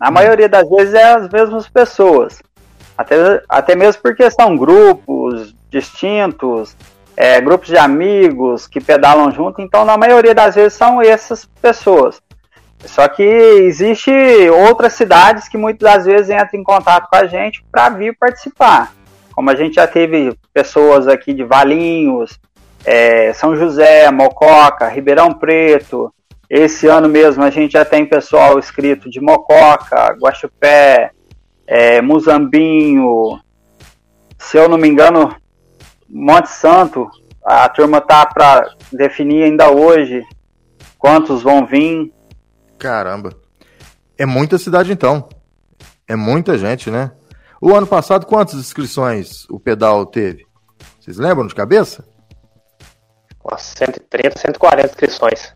na 0.00 0.10
maioria 0.10 0.48
das 0.48 0.68
vezes 0.68 0.94
é 0.94 1.12
as 1.12 1.28
mesmas 1.28 1.68
pessoas. 1.68 2.40
Até, 2.96 3.42
até 3.48 3.76
mesmo 3.76 4.02
porque 4.02 4.28
são 4.30 4.56
grupos 4.56 5.54
distintos, 5.70 6.76
é, 7.20 7.40
grupos 7.40 7.66
de 7.66 7.76
amigos 7.76 8.68
que 8.68 8.80
pedalam 8.80 9.32
junto, 9.32 9.60
então 9.60 9.84
na 9.84 9.98
maioria 9.98 10.32
das 10.32 10.54
vezes 10.54 10.74
são 10.74 11.02
essas 11.02 11.44
pessoas. 11.60 12.22
Só 12.84 13.08
que 13.08 13.24
existe 13.24 14.12
outras 14.50 14.92
cidades 14.92 15.48
que 15.48 15.58
muitas 15.58 15.80
das 15.92 16.06
vezes 16.06 16.30
entram 16.30 16.60
em 16.60 16.62
contato 16.62 17.08
com 17.10 17.16
a 17.16 17.26
gente 17.26 17.64
para 17.72 17.88
vir 17.88 18.16
participar. 18.16 18.92
Como 19.32 19.50
a 19.50 19.56
gente 19.56 19.74
já 19.74 19.86
teve 19.88 20.32
pessoas 20.54 21.08
aqui 21.08 21.34
de 21.34 21.42
Valinhos, 21.42 22.38
é, 22.84 23.32
São 23.32 23.56
José, 23.56 24.08
Mococa, 24.12 24.86
Ribeirão 24.86 25.34
Preto. 25.34 26.14
Esse 26.48 26.86
ano 26.86 27.08
mesmo 27.08 27.42
a 27.42 27.50
gente 27.50 27.72
já 27.72 27.84
tem 27.84 28.06
pessoal 28.06 28.60
inscrito 28.60 29.10
de 29.10 29.20
Mococa, 29.20 30.16
Guaxupé, 30.22 31.10
é, 31.66 32.00
Muzambinho, 32.00 33.40
se 34.38 34.56
eu 34.56 34.68
não 34.68 34.78
me 34.78 34.86
engano, 34.86 35.34
Monte 36.08 36.48
Santo. 36.50 37.08
A 37.44 37.68
turma 37.68 38.00
tá 38.00 38.26
para 38.26 38.74
definir 38.92 39.44
ainda 39.44 39.70
hoje 39.70 40.22
quantos 40.98 41.42
vão 41.42 41.66
vir. 41.66 42.12
Caramba. 42.78 43.30
É 44.16 44.26
muita 44.26 44.58
cidade 44.58 44.92
então. 44.92 45.28
É 46.06 46.16
muita 46.16 46.58
gente, 46.58 46.90
né? 46.90 47.12
O 47.60 47.74
ano 47.74 47.86
passado, 47.86 48.26
quantas 48.26 48.54
inscrições 48.54 49.44
o 49.50 49.58
pedal 49.58 50.06
teve? 50.06 50.46
Vocês 51.00 51.16
lembram 51.16 51.46
de 51.46 51.54
cabeça? 51.54 52.04
Umas 53.44 53.62
130, 53.62 54.38
140 54.38 54.86
inscrições. 54.88 55.54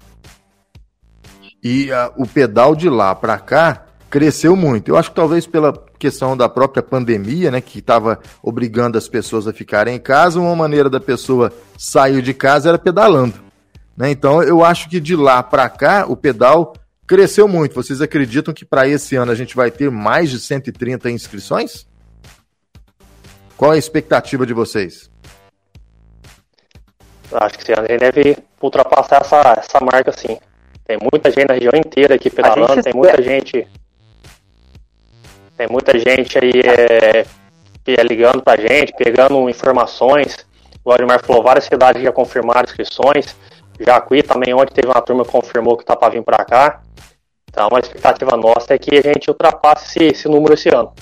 E 1.62 1.90
uh, 1.92 2.12
o 2.16 2.26
pedal 2.26 2.74
de 2.74 2.88
lá 2.88 3.14
para 3.14 3.38
cá 3.38 3.86
cresceu 4.12 4.54
muito. 4.54 4.90
Eu 4.90 4.98
acho 4.98 5.08
que 5.08 5.16
talvez 5.16 5.46
pela 5.46 5.72
questão 5.98 6.36
da 6.36 6.46
própria 6.46 6.82
pandemia, 6.82 7.50
né, 7.50 7.62
que 7.62 7.78
estava 7.78 8.20
obrigando 8.42 8.98
as 8.98 9.08
pessoas 9.08 9.48
a 9.48 9.54
ficarem 9.54 9.96
em 9.96 9.98
casa, 9.98 10.38
uma 10.38 10.54
maneira 10.54 10.90
da 10.90 11.00
pessoa 11.00 11.50
sair 11.78 12.20
de 12.20 12.34
casa 12.34 12.68
era 12.68 12.78
pedalando. 12.78 13.42
Né? 13.96 14.10
Então 14.10 14.42
eu 14.42 14.62
acho 14.62 14.90
que 14.90 15.00
de 15.00 15.16
lá 15.16 15.42
para 15.42 15.66
cá 15.70 16.04
o 16.06 16.14
pedal 16.14 16.74
cresceu 17.06 17.48
muito. 17.48 17.74
Vocês 17.74 18.02
acreditam 18.02 18.52
que 18.52 18.66
para 18.66 18.86
esse 18.86 19.16
ano 19.16 19.32
a 19.32 19.34
gente 19.34 19.56
vai 19.56 19.70
ter 19.70 19.90
mais 19.90 20.28
de 20.28 20.38
130 20.38 21.10
inscrições? 21.10 21.86
Qual 23.56 23.72
é 23.72 23.76
a 23.76 23.78
expectativa 23.78 24.44
de 24.44 24.52
vocês? 24.52 25.10
Acho 27.32 27.56
que 27.56 27.62
esse 27.62 27.72
ano 27.72 27.86
a 27.88 27.90
gente 27.90 28.00
deve 28.00 28.36
ultrapassar 28.60 29.22
essa, 29.22 29.54
essa 29.58 29.80
marca 29.80 30.12
sim. 30.12 30.36
Tem 30.84 30.98
muita 31.00 31.30
gente 31.30 31.48
na 31.48 31.54
região 31.54 31.72
inteira 31.74 32.16
aqui 32.16 32.28
pedalando, 32.28 32.82
tem 32.82 32.92
muita 32.92 33.22
gente. 33.22 33.66
Tem 35.62 35.70
muita 35.70 35.96
gente 35.96 36.36
aí 36.36 36.60
é, 36.60 37.24
é 37.86 38.02
ligando 38.02 38.42
pra 38.42 38.56
gente, 38.56 38.92
pegando 38.98 39.48
informações. 39.48 40.44
O 40.84 40.90
Valdemar 40.90 41.24
falou, 41.24 41.40
várias 41.40 41.66
cidades 41.66 42.02
já 42.02 42.10
confirmaram 42.10 42.64
inscrições. 42.64 43.36
Jacuí 43.78 44.24
também, 44.24 44.52
ontem 44.52 44.74
teve 44.74 44.88
uma 44.88 45.00
turma 45.00 45.24
que 45.24 45.30
confirmou 45.30 45.76
que 45.76 45.84
tá 45.84 45.94
para 45.94 46.14
vir 46.14 46.22
para 46.24 46.44
cá. 46.44 46.82
Então 47.48 47.68
a 47.72 47.78
expectativa 47.78 48.36
nossa 48.36 48.74
é 48.74 48.78
que 48.78 48.96
a 48.96 49.02
gente 49.02 49.30
ultrapasse 49.30 49.98
esse, 49.98 50.04
esse 50.12 50.28
número 50.28 50.54
esse 50.54 50.68
ano. 50.68 50.92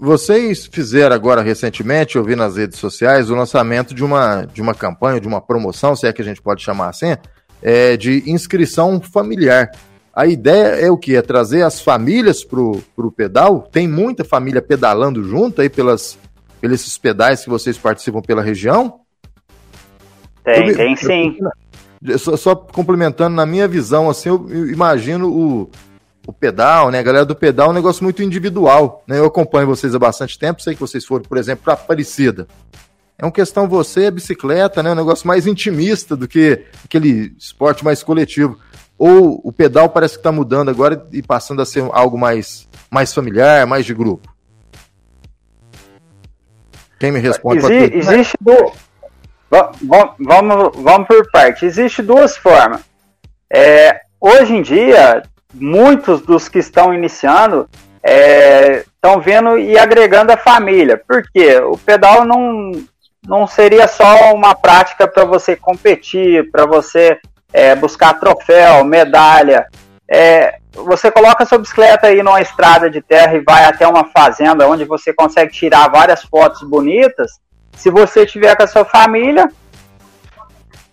Vocês 0.00 0.66
fizeram 0.66 1.14
agora 1.14 1.40
recentemente, 1.40 2.16
eu 2.16 2.24
vi 2.24 2.34
nas 2.34 2.56
redes 2.56 2.80
sociais, 2.80 3.30
o 3.30 3.36
lançamento 3.36 3.94
de 3.94 4.02
uma, 4.02 4.46
de 4.46 4.60
uma 4.60 4.74
campanha, 4.74 5.20
de 5.20 5.28
uma 5.28 5.40
promoção, 5.40 5.94
se 5.94 6.08
é 6.08 6.12
que 6.12 6.22
a 6.22 6.24
gente 6.24 6.42
pode 6.42 6.60
chamar 6.60 6.88
assim, 6.88 7.16
é, 7.62 7.96
de 7.96 8.28
inscrição 8.28 9.00
familiar. 9.00 9.70
A 10.18 10.26
ideia 10.26 10.84
é 10.84 10.90
o 10.90 10.96
que? 10.96 11.14
É 11.14 11.22
trazer 11.22 11.62
as 11.62 11.80
famílias 11.80 12.42
pro, 12.42 12.82
pro 12.96 13.12
pedal? 13.12 13.68
Tem 13.70 13.86
muita 13.86 14.24
família 14.24 14.60
pedalando 14.60 15.22
junto 15.22 15.60
aí 15.60 15.68
pelas, 15.68 16.18
pelos 16.60 16.98
pedais 16.98 17.44
que 17.44 17.48
vocês 17.48 17.78
participam 17.78 18.20
pela 18.20 18.42
região? 18.42 19.02
Tem, 20.42 20.74
tem 20.74 20.96
sim. 20.96 21.38
Eu, 22.04 22.18
só, 22.18 22.36
só, 22.36 22.56
complementando, 22.56 23.36
na 23.36 23.46
minha 23.46 23.68
visão, 23.68 24.10
assim, 24.10 24.28
eu, 24.28 24.44
eu 24.50 24.68
imagino 24.68 25.28
o, 25.30 25.70
o 26.26 26.32
pedal, 26.32 26.90
né? 26.90 26.98
A 26.98 27.02
galera 27.04 27.24
do 27.24 27.36
pedal 27.36 27.68
é 27.68 27.70
um 27.70 27.74
negócio 27.74 28.02
muito 28.02 28.20
individual, 28.20 29.04
né? 29.06 29.20
Eu 29.20 29.26
acompanho 29.26 29.68
vocês 29.68 29.94
há 29.94 30.00
bastante 30.00 30.36
tempo, 30.36 30.60
sei 30.60 30.74
que 30.74 30.80
vocês 30.80 31.04
foram, 31.04 31.22
por 31.22 31.38
exemplo, 31.38 31.62
para 31.62 31.74
Aparecida. 31.74 32.48
É 33.20 33.24
uma 33.24 33.32
questão 33.32 33.68
você, 33.68 34.06
a 34.06 34.10
bicicleta, 34.12 34.80
né? 34.80 34.92
Um 34.92 34.94
negócio 34.94 35.26
mais 35.26 35.44
intimista 35.44 36.16
do 36.16 36.28
que 36.28 36.64
aquele 36.84 37.34
esporte 37.36 37.84
mais 37.84 38.00
coletivo. 38.04 38.56
Ou 38.96 39.40
o 39.42 39.52
pedal 39.52 39.88
parece 39.88 40.14
que 40.14 40.20
está 40.20 40.30
mudando 40.30 40.68
agora 40.68 41.04
e 41.12 41.20
passando 41.20 41.60
a 41.60 41.66
ser 41.66 41.84
algo 41.92 42.16
mais, 42.16 42.68
mais 42.88 43.12
familiar, 43.12 43.66
mais 43.66 43.84
de 43.84 43.92
grupo? 43.92 44.32
Quem 46.98 47.10
me 47.10 47.18
responde? 47.18 47.58
Exi 47.58 47.96
existe 47.96 48.36
do... 48.40 48.72
Vamos, 49.50 50.76
vamos 50.76 51.06
por 51.08 51.28
parte. 51.32 51.64
Existe 51.66 52.02
duas 52.02 52.36
formas. 52.36 52.82
É, 53.52 54.00
hoje 54.20 54.54
em 54.54 54.62
dia, 54.62 55.22
muitos 55.54 56.20
dos 56.20 56.48
que 56.48 56.58
estão 56.58 56.94
iniciando 56.94 57.68
estão 58.04 59.14
é, 59.14 59.20
vendo 59.20 59.58
e 59.58 59.76
agregando 59.76 60.32
a 60.32 60.36
família. 60.36 61.02
Porque 61.04 61.56
o 61.60 61.78
pedal 61.78 62.24
não, 62.24 62.72
não 63.28 63.46
seria 63.46 63.86
só 63.86 64.32
uma 64.34 64.54
prática 64.54 65.06
para 65.06 65.24
você 65.24 65.54
competir, 65.54 66.50
para 66.50 66.66
você 66.66 67.18
é, 67.52 67.74
buscar 67.76 68.14
troféu, 68.14 68.84
medalha. 68.84 69.66
É, 70.10 70.58
você 70.72 71.10
coloca 71.10 71.44
sua 71.44 71.58
bicicleta 71.58 72.06
aí 72.06 72.22
numa 72.22 72.40
estrada 72.40 72.90
de 72.90 73.00
terra 73.00 73.34
e 73.34 73.40
vai 73.40 73.64
até 73.64 73.86
uma 73.86 74.06
fazenda 74.06 74.66
onde 74.66 74.84
você 74.84 75.12
consegue 75.12 75.52
tirar 75.52 75.88
várias 75.88 76.24
fotos 76.24 76.62
bonitas. 76.62 77.32
Se 77.76 77.90
você 77.90 78.26
tiver 78.26 78.56
com 78.56 78.64
a 78.64 78.66
sua 78.66 78.84
família, 78.84 79.48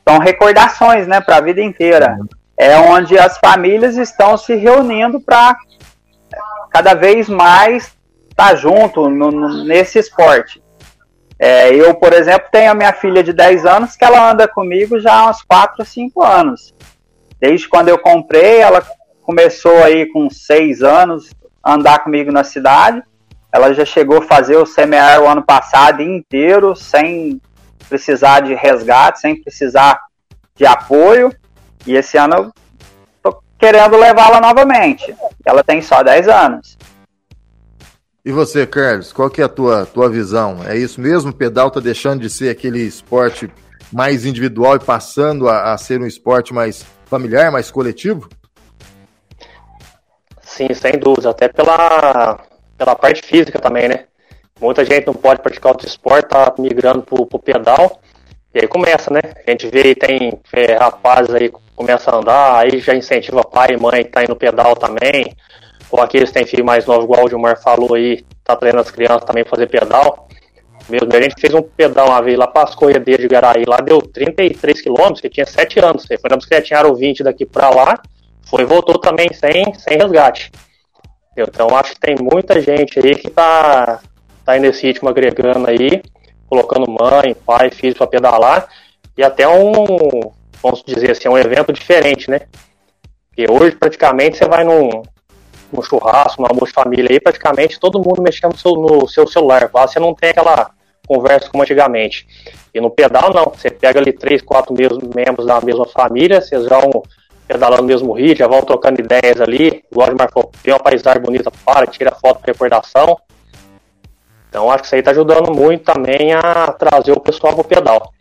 são 0.07 0.19
recordações, 0.19 1.07
né, 1.07 1.21
para 1.21 1.37
a 1.37 1.41
vida 1.41 1.61
inteira 1.61 2.17
é 2.57 2.77
onde 2.77 3.17
as 3.17 3.37
famílias 3.37 3.97
estão 3.97 4.37
se 4.37 4.55
reunindo 4.55 5.19
para 5.19 5.57
cada 6.69 6.93
vez 6.93 7.27
mais 7.27 7.95
estar 8.29 8.49
tá 8.49 8.55
junto 8.55 9.09
no, 9.09 9.31
no, 9.31 9.63
nesse 9.65 9.99
esporte. 9.99 10.61
É, 11.37 11.73
eu, 11.73 11.93
por 11.95 12.13
exemplo, 12.13 12.47
tenho 12.51 12.71
a 12.71 12.75
minha 12.75 12.93
filha 12.93 13.21
de 13.21 13.33
10 13.33 13.65
anos 13.65 13.95
que 13.95 14.05
ela 14.05 14.31
anda 14.31 14.47
comigo 14.47 14.99
já 14.99 15.13
há 15.13 15.29
uns 15.29 15.41
4 15.41 15.75
ou 15.79 15.85
5 15.85 16.23
anos. 16.23 16.73
Desde 17.39 17.67
quando 17.67 17.89
eu 17.89 17.97
comprei, 17.97 18.59
ela 18.59 18.81
começou 19.21 19.83
aí 19.83 20.05
com 20.07 20.29
6 20.29 20.81
anos 20.81 21.29
a 21.63 21.73
andar 21.73 21.99
comigo 21.99 22.31
na 22.31 22.43
cidade. 22.43 23.03
Ela 23.51 23.73
já 23.73 23.85
chegou 23.85 24.19
a 24.19 24.21
fazer 24.21 24.57
o 24.57 24.65
semear 24.65 25.21
o 25.21 25.27
ano 25.27 25.43
passado 25.43 26.01
inteiro, 26.01 26.75
sem 26.75 27.41
precisar 27.89 28.41
de 28.41 28.53
resgate, 28.53 29.19
sem 29.19 29.41
precisar 29.41 29.99
de 30.55 30.65
apoio. 30.65 31.33
E 31.85 31.95
esse 31.95 32.17
ano 32.17 32.35
eu 32.35 32.53
tô 33.21 33.41
querendo 33.57 33.97
levá-la 33.97 34.39
novamente. 34.39 35.15
Ela 35.45 35.63
tem 35.63 35.81
só 35.81 36.01
10 36.01 36.27
anos. 36.27 36.77
E 38.25 38.31
você, 38.31 38.65
Carlos, 38.65 39.13
qual 39.13 39.29
que 39.29 39.39
é 39.39 39.43
a 39.43 39.49
tua, 39.49 39.85
tua 39.85 40.09
visão? 40.09 40.57
É 40.67 40.75
isso 40.75 40.99
mesmo? 40.99 41.29
O 41.29 41.35
pedal 41.35 41.69
tá 41.69 41.79
deixando 41.79 42.21
de 42.21 42.29
ser 42.29 42.49
aquele 42.49 42.81
esporte 42.81 43.47
mais 43.93 44.25
individual 44.25 44.77
e 44.77 44.79
passando 44.79 45.47
a, 45.47 45.73
a 45.73 45.77
ser 45.77 46.01
um 46.01 46.07
esporte 46.07 46.51
mais 46.51 46.83
familiar, 47.05 47.51
mais 47.51 47.69
coletivo? 47.69 48.27
Sim, 50.41 50.73
sem 50.73 50.93
dúvida. 50.93 51.29
Até 51.29 51.49
pela, 51.49 52.39
pela 52.75 52.95
parte 52.95 53.21
física 53.21 53.59
também, 53.59 53.87
né? 53.87 54.05
Muita 54.59 54.83
gente 54.83 55.05
não 55.05 55.13
pode 55.13 55.43
praticar 55.43 55.73
outro 55.73 55.87
esporte, 55.87 56.29
tá 56.29 56.51
migrando 56.57 57.03
pro, 57.03 57.27
pro 57.27 57.37
pedal. 57.37 58.01
E 58.55 58.59
aí 58.59 58.67
começa, 58.67 59.13
né? 59.13 59.21
A 59.45 59.51
gente 59.51 59.67
vê 59.67 59.93
tem 59.93 60.39
é, 60.51 60.77
rapazes 60.77 61.35
aí 61.35 61.51
começa 61.75 62.09
a 62.09 62.17
andar, 62.17 62.57
aí 62.57 62.79
já 62.79 62.95
incentiva 62.95 63.43
pai 63.43 63.73
e 63.73 63.77
mãe 63.77 64.03
que 64.03 64.09
tá 64.09 64.23
indo 64.23 64.29
no 64.29 64.35
pedal 64.35 64.75
também. 64.75 65.35
Ou 65.91 66.01
aqueles 66.01 66.29
que 66.29 66.35
têm 66.35 66.45
filho 66.45 66.65
mais 66.65 66.85
novo, 66.85 67.03
igual 67.03 67.25
o 67.25 67.29
Gilmar 67.29 67.61
falou 67.61 67.93
aí, 67.93 68.25
tá 68.43 68.55
treinando 68.55 68.81
as 68.81 68.91
crianças 68.91 69.23
também 69.23 69.43
fazer 69.43 69.67
pedal. 69.67 70.27
Mesmo, 70.89 71.09
a 71.11 71.21
gente 71.21 71.39
fez 71.39 71.53
um 71.53 71.61
pedal 71.61 72.09
uma 72.09 72.21
vez 72.21 72.37
lá 72.37 72.47
para 72.47 72.67
as 72.67 72.75
Corredeiras 72.75 73.23
de 73.23 73.27
Garaí, 73.27 73.63
lá 73.65 73.77
deu 73.77 73.99
33 74.01 74.81
quilômetros, 74.81 75.21
que 75.21 75.29
tinha 75.29 75.45
7 75.45 75.79
anos. 75.79 76.05
Foi 76.05 76.29
na 76.29 76.35
bicicletinha 76.35 76.79
Aro 76.79 76.95
20 76.95 77.23
daqui 77.23 77.45
para 77.45 77.69
lá, 77.69 77.99
foi 78.47 78.63
e 78.63 78.65
voltou 78.65 78.99
também 78.99 79.29
sem, 79.33 79.73
sem 79.73 79.97
resgate. 79.97 80.51
Então 81.35 81.67
acho 81.75 81.93
que 81.93 81.99
tem 81.99 82.15
muita 82.19 82.61
gente 82.61 82.99
aí 82.99 83.15
que 83.15 83.29
tá, 83.29 83.99
tá 84.45 84.57
nesse 84.57 84.85
ritmo 84.85 85.09
agregando 85.09 85.69
aí 85.69 86.01
colocando 86.47 86.89
mãe, 86.89 87.35
pai, 87.45 87.69
filho 87.71 87.95
para 87.95 88.07
pedalar, 88.07 88.67
e 89.17 89.23
até 89.23 89.47
um, 89.47 90.31
vamos 90.61 90.83
dizer 90.85 91.11
assim, 91.11 91.27
um 91.27 91.37
evento 91.37 91.73
diferente, 91.73 92.29
né? 92.29 92.41
Porque 93.27 93.51
hoje 93.51 93.75
praticamente 93.75 94.37
você 94.37 94.45
vai 94.45 94.63
num, 94.63 95.03
num 95.71 95.81
churrasco, 95.81 96.41
num 96.41 96.47
almoço 96.47 96.67
de 96.67 96.73
família 96.73 97.11
aí, 97.11 97.19
praticamente 97.19 97.79
todo 97.79 97.99
mundo 97.99 98.21
mexendo 98.21 98.53
no 98.53 98.57
seu, 98.57 98.71
no 98.73 99.07
seu 99.07 99.27
celular, 99.27 99.69
quase 99.69 99.93
você 99.93 99.99
não 99.99 100.13
tem 100.13 100.29
aquela 100.29 100.71
conversa 101.07 101.49
como 101.49 101.63
antigamente. 101.63 102.27
E 102.73 102.81
no 102.81 102.89
pedal 102.89 103.33
não, 103.33 103.45
você 103.45 103.69
pega 103.69 103.99
ali 103.99 104.11
três, 104.11 104.41
quatro 104.41 104.73
membros 104.73 105.45
da 105.45 105.61
mesma 105.61 105.85
família, 105.85 106.41
vocês 106.41 106.65
vão 106.65 107.03
pedalando 107.47 107.83
no 107.83 107.87
mesmo 107.87 108.13
ritmo, 108.13 108.37
já 108.37 108.47
vão 108.47 108.61
trocando 108.61 108.99
ideias 108.99 109.39
ali, 109.39 109.83
igual 109.91 110.09
de 110.09 110.15
Marco, 110.15 110.51
vê 110.63 110.71
uma 110.71 110.79
paisagem 110.79 111.21
bonita, 111.21 111.51
para, 111.63 111.85
tira 111.85 112.11
foto 112.11 112.41
para 112.41 112.51
recordação, 112.51 113.17
então 114.55 114.71
acho 114.71 114.83
que 114.83 114.85
isso 114.85 114.95
aí 114.95 114.99
está 114.99 115.11
ajudando 115.11 115.53
muito 115.53 115.83
também 115.83 116.33
a 116.33 116.71
trazer 116.71 117.11
o 117.11 117.19
pessoal 117.19 117.53
para 117.53 117.61
o 117.61 117.65
pedal. 117.65 118.13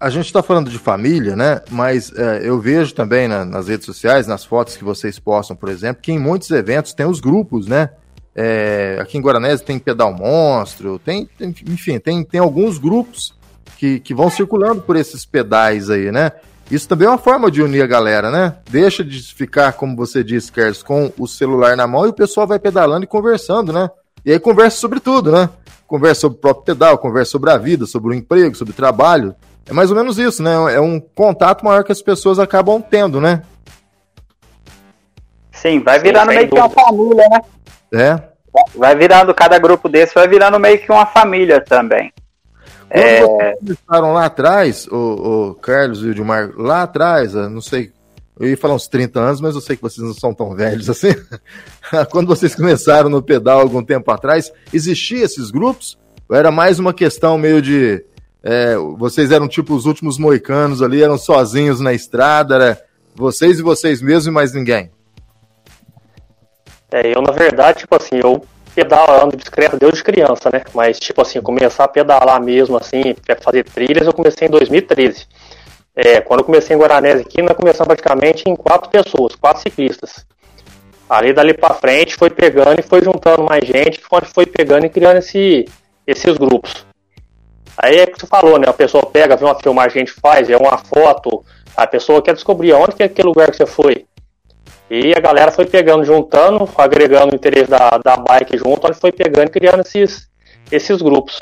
A 0.00 0.10
gente 0.10 0.26
está 0.26 0.42
falando 0.42 0.70
de 0.70 0.78
família, 0.78 1.34
né? 1.34 1.60
Mas 1.70 2.12
é, 2.14 2.40
eu 2.44 2.60
vejo 2.60 2.94
também 2.94 3.26
na, 3.26 3.44
nas 3.44 3.66
redes 3.66 3.84
sociais, 3.84 4.26
nas 4.26 4.44
fotos 4.44 4.76
que 4.76 4.84
vocês 4.84 5.18
postam, 5.18 5.56
por 5.56 5.68
exemplo, 5.68 6.00
que 6.00 6.12
em 6.12 6.18
muitos 6.18 6.50
eventos 6.50 6.92
tem 6.92 7.04
os 7.04 7.18
grupos, 7.18 7.66
né? 7.66 7.90
É, 8.34 8.98
aqui 9.00 9.18
em 9.18 9.20
Guaranese 9.20 9.64
tem 9.64 9.80
Pedal 9.80 10.14
Monstro, 10.14 11.00
tem, 11.00 11.28
tem, 11.36 11.52
enfim, 11.66 11.98
tem, 11.98 12.22
tem 12.22 12.38
alguns 12.38 12.78
grupos 12.78 13.34
que, 13.76 13.98
que 13.98 14.14
vão 14.14 14.30
circulando 14.30 14.80
por 14.82 14.94
esses 14.94 15.26
pedais 15.26 15.90
aí, 15.90 16.12
né? 16.12 16.30
Isso 16.70 16.86
também 16.86 17.08
é 17.08 17.10
uma 17.10 17.18
forma 17.18 17.50
de 17.50 17.60
unir 17.60 17.82
a 17.82 17.86
galera, 17.86 18.30
né? 18.30 18.56
Deixa 18.70 19.02
de 19.02 19.20
ficar, 19.34 19.72
como 19.72 19.96
você 19.96 20.22
disse, 20.22 20.52
Carlos, 20.52 20.82
com 20.82 21.10
o 21.18 21.26
celular 21.26 21.76
na 21.76 21.86
mão 21.86 22.06
e 22.06 22.10
o 22.10 22.12
pessoal 22.12 22.46
vai 22.46 22.60
pedalando 22.60 23.04
e 23.04 23.08
conversando, 23.08 23.72
né? 23.72 23.90
E 24.24 24.30
aí 24.30 24.38
conversa 24.38 24.76
sobre 24.76 25.00
tudo, 25.00 25.32
né? 25.32 25.48
Conversa 25.86 26.20
sobre 26.22 26.38
o 26.38 26.40
próprio 26.40 26.64
pedal, 26.66 26.98
conversa 26.98 27.32
sobre 27.32 27.50
a 27.50 27.56
vida, 27.56 27.86
sobre 27.86 28.10
o 28.10 28.14
emprego, 28.14 28.54
sobre 28.54 28.72
o 28.72 28.76
trabalho. 28.76 29.34
É 29.68 29.72
mais 29.72 29.90
ou 29.90 29.96
menos 29.96 30.18
isso, 30.18 30.42
né? 30.42 30.52
É 30.74 30.80
um 30.80 30.98
contato 30.98 31.64
maior 31.64 31.84
que 31.84 31.92
as 31.92 32.00
pessoas 32.00 32.38
acabam 32.38 32.80
tendo, 32.80 33.20
né? 33.20 33.42
Sim, 35.52 35.80
vai 35.80 35.98
virando 35.98 36.28
meio 36.28 36.48
que 36.48 36.54
uma 36.54 36.70
família, 36.70 37.24
né? 37.28 37.40
É. 37.92 38.22
Vai 38.74 38.96
virando, 38.96 39.34
cada 39.34 39.58
grupo 39.58 39.88
desse 39.88 40.14
vai 40.14 40.26
virando 40.26 40.58
meio 40.58 40.78
que 40.78 40.90
uma 40.90 41.04
família 41.04 41.60
também. 41.60 42.12
Quando 42.88 43.04
é... 43.04 43.20
vocês 43.20 43.58
começaram 43.58 44.12
lá 44.14 44.24
atrás, 44.24 44.86
o, 44.86 45.50
o 45.50 45.54
Carlos 45.56 46.02
e 46.02 46.08
o 46.08 46.14
Dilmar, 46.14 46.50
lá 46.56 46.82
atrás, 46.82 47.34
não 47.34 47.60
sei, 47.60 47.92
eu 48.38 48.48
ia 48.48 48.56
falar 48.56 48.74
uns 48.74 48.86
30 48.86 49.20
anos, 49.20 49.40
mas 49.40 49.54
eu 49.54 49.60
sei 49.60 49.76
que 49.76 49.82
vocês 49.82 50.06
não 50.06 50.14
são 50.14 50.32
tão 50.32 50.54
velhos 50.54 50.88
assim. 50.90 51.14
Quando 52.10 52.28
vocês 52.28 52.54
começaram 52.54 53.10
no 53.10 53.22
pedal 53.22 53.60
algum 53.60 53.82
tempo 53.82 54.10
atrás, 54.10 54.52
existiam 54.72 55.24
esses 55.24 55.50
grupos? 55.50 55.98
Ou 56.28 56.36
era 56.36 56.50
mais 56.50 56.78
uma 56.78 56.94
questão 56.94 57.36
meio 57.36 57.60
de. 57.60 58.04
É, 58.42 58.76
vocês 58.96 59.32
eram 59.32 59.48
tipo 59.48 59.74
os 59.74 59.86
últimos 59.86 60.18
moicanos 60.18 60.82
ali, 60.82 61.02
eram 61.02 61.18
sozinhos 61.18 61.80
na 61.80 61.92
estrada, 61.92 62.54
era 62.54 62.82
vocês 63.14 63.58
e 63.58 63.62
vocês 63.62 64.00
mesmos 64.00 64.26
e 64.26 64.30
mais 64.30 64.52
ninguém? 64.52 64.90
É, 66.90 67.14
eu 67.14 67.20
na 67.20 67.32
verdade, 67.32 67.80
tipo 67.80 67.96
assim, 67.96 68.20
eu 68.22 68.42
pedalando 68.74 69.32
de 69.32 69.38
bicicleta 69.38 69.76
desde 69.76 70.04
criança, 70.04 70.50
né? 70.52 70.62
Mas, 70.72 71.00
tipo 71.00 71.20
assim, 71.20 71.40
começar 71.40 71.84
a 71.84 71.88
pedalar 71.88 72.40
mesmo, 72.40 72.76
assim, 72.76 73.16
fazer 73.42 73.64
trilhas, 73.64 74.06
eu 74.06 74.12
comecei 74.12 74.46
em 74.46 74.50
2013. 74.50 75.26
É, 75.96 76.20
quando 76.20 76.40
eu 76.40 76.46
comecei 76.46 76.76
em 76.76 76.78
Guaranese 76.78 77.22
aqui, 77.22 77.42
nós 77.42 77.56
começamos 77.56 77.88
praticamente 77.88 78.44
em 78.46 78.54
quatro 78.54 78.88
pessoas, 78.88 79.34
quatro 79.34 79.62
ciclistas. 79.62 80.24
Ali 81.10 81.32
dali 81.32 81.54
para 81.54 81.74
frente 81.74 82.14
foi 82.14 82.30
pegando 82.30 82.78
e 82.78 82.82
foi 82.82 83.02
juntando 83.02 83.42
mais 83.42 83.66
gente, 83.66 84.00
foi 84.32 84.46
pegando 84.46 84.86
e 84.86 84.90
criando 84.90 85.16
esse, 85.16 85.64
esses 86.06 86.36
grupos. 86.36 86.87
Aí 87.80 87.98
é 87.98 88.06
que 88.06 88.18
você 88.18 88.26
falou, 88.26 88.58
né? 88.58 88.66
A 88.68 88.72
pessoa 88.72 89.06
pega, 89.06 89.36
vê 89.36 89.44
uma 89.44 89.54
filmagem 89.54 89.92
que 89.92 89.98
a 89.98 90.04
gente 90.04 90.20
faz, 90.20 90.50
é 90.50 90.56
uma 90.56 90.76
foto, 90.76 91.44
a 91.76 91.86
pessoa 91.86 92.20
quer 92.20 92.34
descobrir 92.34 92.72
onde 92.72 92.96
que 92.96 93.04
é 93.04 93.06
aquele 93.06 93.28
lugar 93.28 93.50
que 93.50 93.56
você 93.56 93.66
foi. 93.66 94.04
E 94.90 95.14
a 95.14 95.20
galera 95.20 95.52
foi 95.52 95.64
pegando, 95.64 96.02
juntando, 96.04 96.68
agregando 96.76 97.32
o 97.32 97.36
interesse 97.36 97.70
da, 97.70 97.90
da 98.02 98.16
bike 98.16 98.58
junto, 98.58 98.88
onde 98.88 98.98
foi 98.98 99.12
pegando 99.12 99.46
e 99.46 99.50
criando 99.50 99.80
esses, 99.80 100.28
esses 100.72 101.00
grupos. 101.00 101.38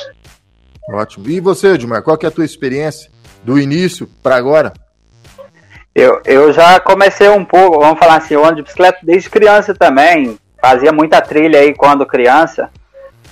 Ótimo. 0.90 1.28
E 1.28 1.40
você, 1.40 1.68
Edmar, 1.68 2.02
qual 2.02 2.18
que 2.18 2.26
é 2.26 2.28
a 2.28 2.32
tua 2.32 2.44
experiência 2.44 3.10
do 3.42 3.58
início 3.58 4.06
para 4.22 4.36
agora? 4.36 4.74
Eu, 5.94 6.20
eu 6.26 6.52
já 6.52 6.78
comecei 6.80 7.28
um 7.30 7.44
pouco, 7.44 7.80
vamos 7.80 7.98
falar 7.98 8.16
assim, 8.16 8.34
eu 8.34 8.44
ando 8.44 8.56
de 8.56 8.62
bicicleta 8.62 8.98
desde 9.02 9.30
criança 9.30 9.74
também, 9.74 10.38
fazia 10.60 10.92
muita 10.92 11.22
trilha 11.22 11.60
aí 11.60 11.74
quando 11.74 12.04
criança, 12.04 12.68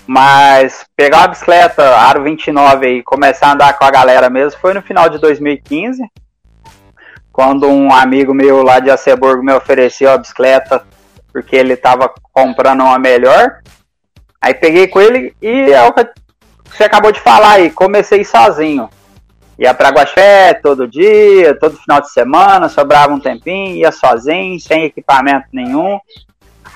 mas 0.07 0.85
pegar 0.97 1.19
uma 1.19 1.29
bicicleta 1.29 1.83
Aro 1.97 2.23
29 2.23 2.99
e 2.99 3.03
começar 3.03 3.49
a 3.49 3.53
andar 3.53 3.79
com 3.79 3.85
a 3.85 3.91
galera 3.91 4.29
mesmo 4.29 4.61
foi 4.61 4.75
no 4.75 4.83
final 4.83 5.09
de 5.09 5.19
2015, 5.19 6.03
quando 7.33 7.69
um 7.69 7.93
amigo 7.93 8.35
meu 8.35 8.63
lá 8.63 8.81
de 8.81 8.91
Aceburgo 8.91 9.43
me 9.43 9.53
ofereceu 9.53 10.11
a 10.11 10.19
bicicleta 10.19 10.85
porque 11.33 11.57
ele 11.57 11.73
estava 11.73 12.13
comprando 12.33 12.83
uma 12.83 12.99
melhor. 12.99 13.59
Aí 14.41 14.55
peguei 14.55 14.87
com 14.87 15.01
ele 15.01 15.35
e 15.43 15.73
é 15.73 15.83
o 15.83 15.93
que 15.93 16.07
você 16.71 16.85
acabou 16.85 17.11
de 17.11 17.21
falar 17.21 17.53
aí, 17.53 17.71
comecei 17.71 18.25
sozinho. 18.25 18.89
Ia 19.59 19.73
pra 19.73 19.91
Guaxé 19.91 20.55
todo 20.55 20.89
dia, 20.89 21.59
todo 21.59 21.77
final 21.77 22.01
de 22.01 22.11
semana, 22.11 22.69
sobrava 22.69 23.15
um 23.15 23.21
tempinho, 23.21 23.77
ia 23.77 23.93
sozinho, 23.93 24.59
sem 24.61 24.85
equipamento 24.85 25.47
nenhum. 25.53 25.99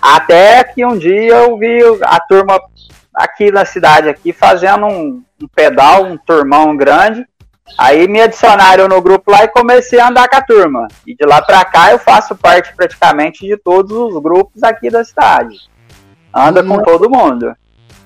Até 0.01 0.63
que 0.65 0.85
um 0.85 0.97
dia 0.97 1.35
eu 1.35 1.59
vi 1.59 1.81
a 2.03 2.21
turma 2.21 2.61
aqui 3.19 3.51
na 3.51 3.65
cidade 3.65 4.09
aqui 4.09 4.33
fazendo 4.33 4.87
um, 4.87 5.23
um 5.43 5.49
pedal, 5.49 6.05
um 6.05 6.17
turmão 6.17 6.77
grande. 6.77 7.27
Aí 7.77 8.09
me 8.09 8.21
adicionaram 8.21 8.89
no 8.89 9.03
grupo 9.03 9.31
lá 9.31 9.45
e 9.45 9.49
comecei 9.49 9.99
a 9.99 10.09
andar 10.09 10.29
com 10.29 10.37
a 10.37 10.43
turma. 10.43 10.89
E 11.07 11.15
de 11.15 11.27
lá 11.27 11.43
pra 11.43 11.65
cá 11.65 11.91
eu 11.91 11.99
faço 11.99 12.37
parte 12.37 12.75
praticamente 12.75 13.45
de 13.45 13.57
todos 13.57 13.93
os 13.93 14.23
grupos 14.23 14.63
aqui 14.63 14.89
da 14.89 15.05
cidade. 15.05 15.57
Anda 16.33 16.63
com 16.63 16.81
todo 16.83 17.11
mundo. 17.11 17.53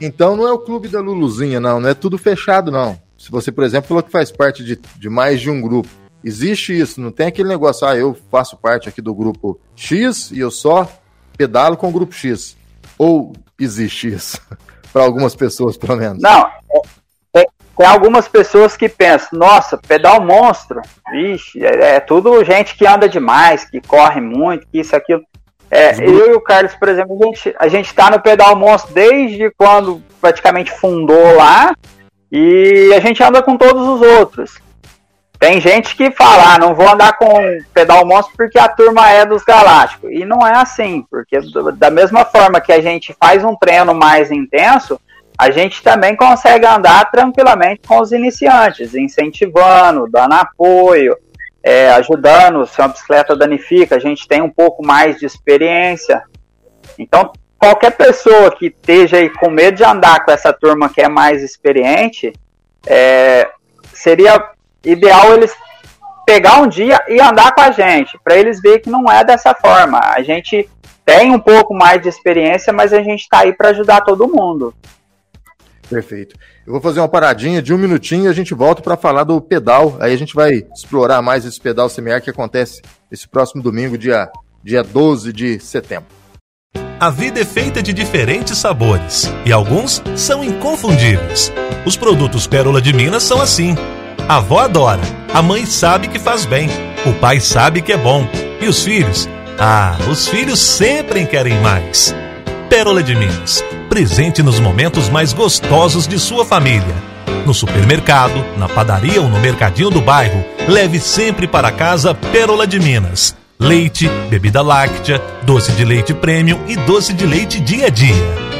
Então 0.01 0.35
não 0.35 0.48
é 0.48 0.53
o 0.53 0.59
clube 0.59 0.88
da 0.88 1.01
Luluzinha, 1.01 1.61
não. 1.61 1.79
Não 1.79 1.90
é 1.90 1.94
tudo 1.94 2.18
fechado, 2.18 2.72
não. 2.72 2.98
Se 3.16 3.31
você, 3.31 3.53
por 3.53 3.62
exemplo, 3.62 3.87
falou 3.87 4.03
que 4.03 4.11
faz 4.11 4.33
parte 4.33 4.64
de, 4.64 4.81
de 4.96 5.09
mais 5.09 5.40
de 5.40 5.51
um 5.51 5.61
grupo. 5.61 5.88
Existe 6.25 6.77
isso, 6.77 7.01
não 7.01 7.11
tem 7.11 7.27
aquele 7.27 7.48
negócio, 7.48 7.87
ah, 7.87 7.96
eu 7.96 8.16
faço 8.31 8.57
parte 8.57 8.88
aqui 8.88 9.03
do 9.03 9.12
grupo 9.12 9.61
X 9.75 10.31
e 10.31 10.38
eu 10.38 10.53
só 10.53 10.88
pedalo 11.37 11.77
com 11.77 11.88
o 11.88 11.92
grupo 11.92 12.14
X. 12.14 12.57
Ou 12.96 13.33
existe 13.59 14.09
isso? 14.09 14.40
para 14.92 15.02
algumas 15.02 15.35
pessoas, 15.35 15.76
pelo 15.76 15.96
menos. 15.96 16.22
Não, 16.22 16.50
tem 17.76 17.87
algumas 17.87 18.28
pessoas 18.28 18.76
que 18.76 18.88
pensam, 18.88 19.38
nossa, 19.38 19.78
pedal 19.78 20.20
monstro, 20.20 20.81
vixe, 21.11 21.64
é, 21.64 21.96
é, 21.96 22.00
tudo 22.00 22.44
gente 22.44 22.76
que 22.76 22.87
anda 22.87 23.09
demais, 23.09 23.64
que 23.64 23.81
corre 23.81 24.20
muito, 24.20 24.66
que 24.68 24.78
isso, 24.78 24.94
aquilo. 24.94 25.22
É, 25.70 25.96
eu 26.05 26.31
e 26.31 26.35
o 26.35 26.40
Carlos, 26.40 26.74
por 26.74 26.88
exemplo, 26.88 27.18
a 27.20 27.26
gente, 27.26 27.55
a 27.59 27.68
gente 27.68 27.94
tá 27.94 28.11
no 28.11 28.20
pedal 28.20 28.55
monstro 28.55 28.92
desde 28.92 29.50
quando 29.57 30.02
praticamente 30.20 30.70
fundou 30.70 31.35
lá 31.35 31.74
e 32.31 32.92
a 32.94 33.00
gente 33.00 33.22
anda 33.22 33.42
com 33.42 33.57
todos 33.57 33.83
os 33.83 34.00
outros. 34.18 34.62
Tem 35.42 35.61
gente 35.61 35.96
que 35.96 36.09
fala, 36.12 36.55
ah, 36.55 36.59
não 36.59 36.72
vou 36.72 36.88
andar 36.88 37.14
com 37.14 37.26
pedal 37.74 38.07
monstro 38.07 38.33
porque 38.37 38.57
a 38.57 38.68
turma 38.68 39.11
é 39.11 39.26
dos 39.26 39.42
galácticos. 39.42 40.09
E 40.12 40.24
não 40.24 40.46
é 40.46 40.55
assim, 40.55 41.05
porque 41.11 41.37
da 41.74 41.90
mesma 41.90 42.24
forma 42.24 42.61
que 42.61 42.70
a 42.70 42.81
gente 42.81 43.12
faz 43.20 43.42
um 43.42 43.57
treino 43.57 43.92
mais 43.92 44.31
intenso, 44.31 45.00
a 45.37 45.50
gente 45.50 45.83
também 45.83 46.14
consegue 46.14 46.64
andar 46.64 47.11
tranquilamente 47.11 47.81
com 47.88 47.98
os 47.98 48.12
iniciantes, 48.12 48.94
incentivando, 48.94 50.09
dando 50.09 50.35
apoio, 50.35 51.16
é, 51.61 51.90
ajudando. 51.90 52.64
Se 52.64 52.81
uma 52.81 52.87
bicicleta 52.87 53.35
danifica, 53.35 53.96
a 53.96 53.98
gente 53.98 54.28
tem 54.28 54.40
um 54.40 54.50
pouco 54.50 54.87
mais 54.87 55.18
de 55.18 55.26
experiência. 55.26 56.22
Então, 56.96 57.33
qualquer 57.59 57.90
pessoa 57.96 58.55
que 58.55 58.66
esteja 58.66 59.16
aí 59.16 59.28
com 59.28 59.50
medo 59.50 59.78
de 59.78 59.83
andar 59.83 60.24
com 60.24 60.31
essa 60.31 60.52
turma 60.52 60.88
que 60.88 61.00
é 61.00 61.09
mais 61.09 61.42
experiente, 61.42 62.33
é, 62.87 63.50
seria 63.92 64.52
ideal 64.85 65.35
eles 65.35 65.55
pegar 66.27 66.61
um 66.61 66.68
dia 66.68 67.01
e 67.09 67.21
andar 67.21 67.55
com 67.55 67.61
a 67.61 67.71
gente, 67.71 68.18
para 68.23 68.37
eles 68.37 68.61
verem 68.61 68.81
que 68.81 68.90
não 68.90 69.11
é 69.11 69.25
dessa 69.25 69.55
forma. 69.55 69.99
A 69.99 70.23
gente 70.23 70.68
tem 71.05 71.35
um 71.35 71.38
pouco 71.38 71.75
mais 71.75 72.01
de 72.01 72.09
experiência, 72.09 72.73
mas 72.73 72.92
a 72.92 73.03
gente 73.03 73.21
está 73.21 73.40
aí 73.40 73.53
para 73.53 73.71
ajudar 73.71 74.03
todo 74.03 74.29
mundo. 74.29 74.75
Perfeito. 75.88 76.37
Eu 76.66 76.73
vou 76.73 76.81
fazer 76.81 77.01
uma 77.01 77.09
paradinha 77.09 77.61
de 77.61 77.75
um 77.75 77.79
minutinho 77.79 78.25
e 78.25 78.29
a 78.29 78.33
gente 78.33 78.55
volta 78.55 78.81
para 78.81 78.97
falar 78.97 79.25
do 79.25 79.40
pedal. 79.40 79.97
Aí 80.01 80.14
a 80.14 80.16
gente 80.16 80.35
vai 80.35 80.64
explorar 80.75 81.21
mais 81.21 81.45
esse 81.45 81.61
pedal 81.61 81.88
semiar 81.88 82.23
que 82.23 82.31
acontece 82.31 82.81
esse 83.11 83.29
próximo 83.29 83.62
domingo, 83.62 83.99
dia, 83.99 84.31
dia 84.62 84.83
12 84.83 85.33
de 85.33 85.61
setembro. 85.61 86.09
A 86.99 87.11
vida 87.11 87.40
é 87.40 87.45
feita 87.45 87.83
de 87.83 87.92
diferentes 87.92 88.57
sabores 88.57 89.29
e 89.45 89.53
alguns 89.53 90.01
são 90.16 90.42
inconfundíveis. 90.45 91.53
Os 91.85 91.97
produtos 91.97 92.47
Pérola 92.47 92.81
de 92.81 92.92
Minas 92.92 93.25
são 93.25 93.40
assim. 93.40 93.75
A 94.29 94.37
avó 94.37 94.61
adora, 94.61 95.01
a 95.35 95.43
mãe 95.43 95.67
sabe 95.67 96.09
que 96.09 96.19
faz 96.19 96.47
bem, 96.47 96.69
o 97.05 97.13
pai 97.15 97.41
sabe 97.41 97.83
que 97.83 97.93
é 97.93 97.97
bom 97.97 98.27
e 98.61 98.67
os 98.67 98.85
filhos? 98.85 99.29
Ah, 99.59 99.97
os 100.11 100.29
filhos 100.29 100.61
sempre 100.61 101.27
querem 101.27 101.61
mais. 101.61 102.15
Pérola 102.69 103.03
de 103.03 103.15
Minas. 103.15 103.63
Presente 103.89 104.43
nos 104.43 104.59
momentos 104.59 105.09
mais 105.09 105.33
gostosos 105.33 106.07
de 106.07 106.19
sua 106.19 106.45
família. 106.45 106.95
No 107.45 107.53
supermercado, 107.53 108.45
na 108.57 108.69
padaria 108.69 109.21
ou 109.21 109.29
no 109.29 109.39
mercadinho 109.39 109.91
do 109.91 110.01
bairro, 110.01 110.45
leve 110.69 110.99
sempre 110.99 111.47
para 111.47 111.73
casa 111.73 112.15
Pérola 112.15 112.67
de 112.67 112.79
Minas. 112.81 113.37
Leite, 113.59 114.09
bebida 114.31 114.63
láctea, 114.63 115.21
doce 115.43 115.73
de 115.73 115.85
leite 115.85 116.15
premium 116.15 116.59
e 116.67 116.77
doce 116.77 117.13
de 117.13 117.27
leite 117.27 117.61
dia 117.61 117.87
a 117.87 117.91
dia. 117.91 118.52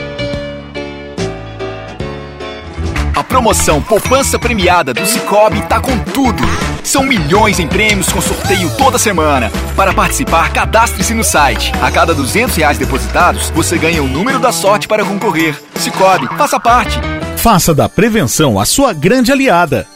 Promoção 3.32 3.80
Poupança 3.80 4.38
Premiada 4.38 4.92
do 4.92 5.06
Cicobi 5.06 5.62
tá 5.62 5.80
com 5.80 5.98
tudo. 5.98 6.42
São 6.84 7.02
milhões 7.02 7.58
em 7.58 7.66
prêmios 7.66 8.12
com 8.12 8.20
sorteio 8.20 8.68
toda 8.76 8.98
semana. 8.98 9.50
Para 9.74 9.94
participar, 9.94 10.52
cadastre-se 10.52 11.14
no 11.14 11.24
site. 11.24 11.72
A 11.80 11.90
cada 11.90 12.12
200 12.12 12.54
reais 12.54 12.76
depositados, 12.76 13.48
você 13.48 13.78
ganha 13.78 14.02
o 14.02 14.06
número 14.06 14.38
da 14.38 14.52
sorte 14.52 14.86
para 14.86 15.02
concorrer. 15.02 15.58
Cicobi, 15.76 16.26
faça 16.36 16.60
parte. 16.60 17.00
Faça 17.38 17.74
da 17.74 17.88
prevenção 17.88 18.60
a 18.60 18.66
sua 18.66 18.92
grande 18.92 19.32
aliada. 19.32 19.86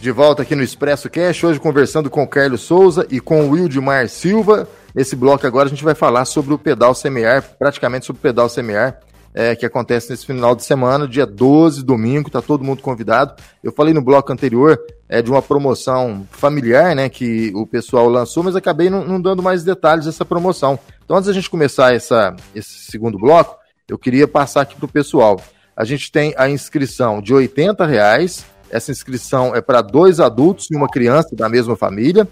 De 0.00 0.10
volta 0.10 0.40
aqui 0.40 0.54
no 0.54 0.62
Expresso 0.62 1.10
Cash, 1.10 1.44
hoje 1.44 1.60
conversando 1.60 2.08
com 2.08 2.22
o 2.22 2.26
Carlos 2.26 2.62
Souza 2.62 3.06
e 3.10 3.20
com 3.20 3.44
o 3.44 3.50
Wildmar 3.50 4.08
Silva. 4.08 4.66
Nesse 4.94 5.14
bloco 5.14 5.46
agora 5.46 5.66
a 5.66 5.68
gente 5.68 5.84
vai 5.84 5.94
falar 5.94 6.24
sobre 6.24 6.54
o 6.54 6.58
pedal 6.58 6.94
semear, 6.94 7.42
praticamente 7.58 8.06
sobre 8.06 8.18
o 8.18 8.22
pedal 8.22 8.48
semear, 8.48 8.98
é, 9.34 9.54
que 9.54 9.66
acontece 9.66 10.08
nesse 10.08 10.24
final 10.24 10.56
de 10.56 10.64
semana, 10.64 11.06
dia 11.06 11.26
12, 11.26 11.84
domingo, 11.84 12.30
tá 12.30 12.40
todo 12.40 12.64
mundo 12.64 12.80
convidado. 12.80 13.34
Eu 13.62 13.72
falei 13.72 13.92
no 13.92 14.00
bloco 14.00 14.32
anterior 14.32 14.80
é, 15.06 15.20
de 15.20 15.30
uma 15.30 15.42
promoção 15.42 16.26
familiar, 16.30 16.96
né, 16.96 17.10
que 17.10 17.52
o 17.54 17.66
pessoal 17.66 18.08
lançou, 18.08 18.42
mas 18.42 18.56
acabei 18.56 18.88
não, 18.88 19.04
não 19.04 19.20
dando 19.20 19.42
mais 19.42 19.62
detalhes 19.64 20.06
dessa 20.06 20.24
promoção. 20.24 20.78
Então, 21.04 21.18
antes 21.18 21.26
da 21.26 21.34
gente 21.34 21.50
começar 21.50 21.94
essa, 21.94 22.34
esse 22.54 22.90
segundo 22.90 23.18
bloco, 23.18 23.54
eu 23.86 23.98
queria 23.98 24.26
passar 24.26 24.62
aqui 24.62 24.76
pro 24.76 24.88
pessoal. 24.88 25.38
A 25.76 25.84
gente 25.84 26.10
tem 26.10 26.32
a 26.38 26.48
inscrição 26.48 27.20
de 27.20 27.34
80 27.34 27.84
reais 27.84 28.46
essa 28.70 28.90
inscrição 28.90 29.54
é 29.54 29.60
para 29.60 29.82
dois 29.82 30.20
adultos 30.20 30.68
e 30.70 30.76
uma 30.76 30.88
criança 30.88 31.34
da 31.34 31.48
mesma 31.48 31.76
família. 31.76 32.26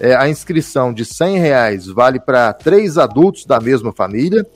É, 0.00 0.14
a 0.14 0.28
inscrição 0.28 0.92
de 0.92 1.04
100 1.04 1.38
reais 1.38 1.86
vale 1.86 2.18
para 2.18 2.52
três 2.52 2.98
adultos 2.98 3.44
da 3.44 3.60
mesma 3.60 3.92
família. 3.92 4.46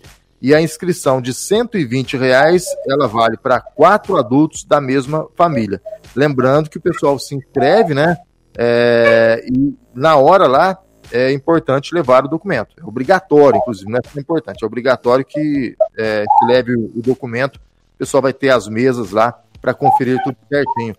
E 0.40 0.54
a 0.54 0.60
inscrição 0.60 1.20
de 1.20 1.32
120 1.32 2.16
reais 2.16 2.66
ela 2.88 3.08
vale 3.08 3.36
para 3.36 3.60
quatro 3.60 4.16
adultos 4.16 4.64
da 4.64 4.80
mesma 4.80 5.26
família. 5.34 5.80
Lembrando 6.14 6.68
que 6.68 6.78
o 6.78 6.80
pessoal 6.80 7.18
se 7.18 7.34
inscreve, 7.34 7.94
né? 7.94 8.16
É, 8.58 9.44
e 9.46 9.74
na 9.94 10.16
hora 10.16 10.46
lá 10.46 10.78
é 11.12 11.32
importante 11.32 11.94
levar 11.94 12.24
o 12.24 12.28
documento. 12.28 12.74
É 12.78 12.84
obrigatório, 12.84 13.58
inclusive, 13.58 13.90
não 13.90 13.98
é 13.98 14.20
importante, 14.20 14.62
é 14.62 14.66
obrigatório 14.66 15.24
que, 15.24 15.76
é, 15.96 16.24
que 16.38 16.46
leve 16.46 16.74
o 16.74 17.02
documento. 17.02 17.56
O 17.56 17.98
pessoal 17.98 18.22
vai 18.22 18.32
ter 18.32 18.50
as 18.50 18.68
mesas 18.68 19.10
lá 19.10 19.38
para 19.60 19.72
conferir 19.74 20.22
tudo 20.22 20.36
certinho. 20.48 20.94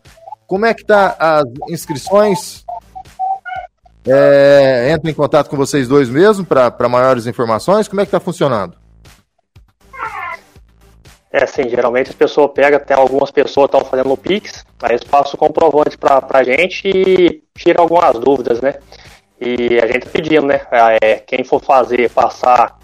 Como 0.48 0.66
é 0.66 0.74
que 0.74 0.86
tá 0.86 1.16
as 1.20 1.44
inscrições? 1.70 2.66
É, 4.08 4.98
em 5.04 5.14
contato 5.14 5.50
com 5.50 5.58
vocês 5.58 5.90
dois 5.90 6.08
mesmo 6.08 6.46
para 6.46 6.88
maiores 6.88 7.28
informações. 7.28 7.90
Como 7.90 8.00
é 8.00 8.06
que 8.06 8.08
está 8.08 8.20
funcionando? 8.22 8.78
É 11.30 11.44
assim, 11.44 11.68
geralmente 11.68 12.12
as 12.12 12.16
pessoas 12.16 12.52
pegam, 12.56 12.78
até 12.78 12.94
algumas 12.94 13.30
pessoas 13.30 13.66
estão 13.66 13.84
fazendo 13.84 14.14
o 14.14 14.18
Pix, 14.18 14.66
aí 14.82 14.92
eles 14.92 15.04
passam 15.04 15.34
o 15.34 15.38
comprovante 15.38 15.98
para 15.98 16.26
a 16.30 16.44
gente 16.44 16.88
e 16.88 17.44
tiram 17.54 17.84
algumas 17.84 18.18
dúvidas, 18.18 18.62
né? 18.62 18.76
E 19.40 19.78
a 19.78 19.86
gente 19.86 20.06
tá 20.06 20.10
pedindo, 20.10 20.48
né? 20.48 20.62
É, 21.02 21.16
quem 21.16 21.44
for 21.44 21.62
fazer, 21.62 22.10
passar, 22.10 22.80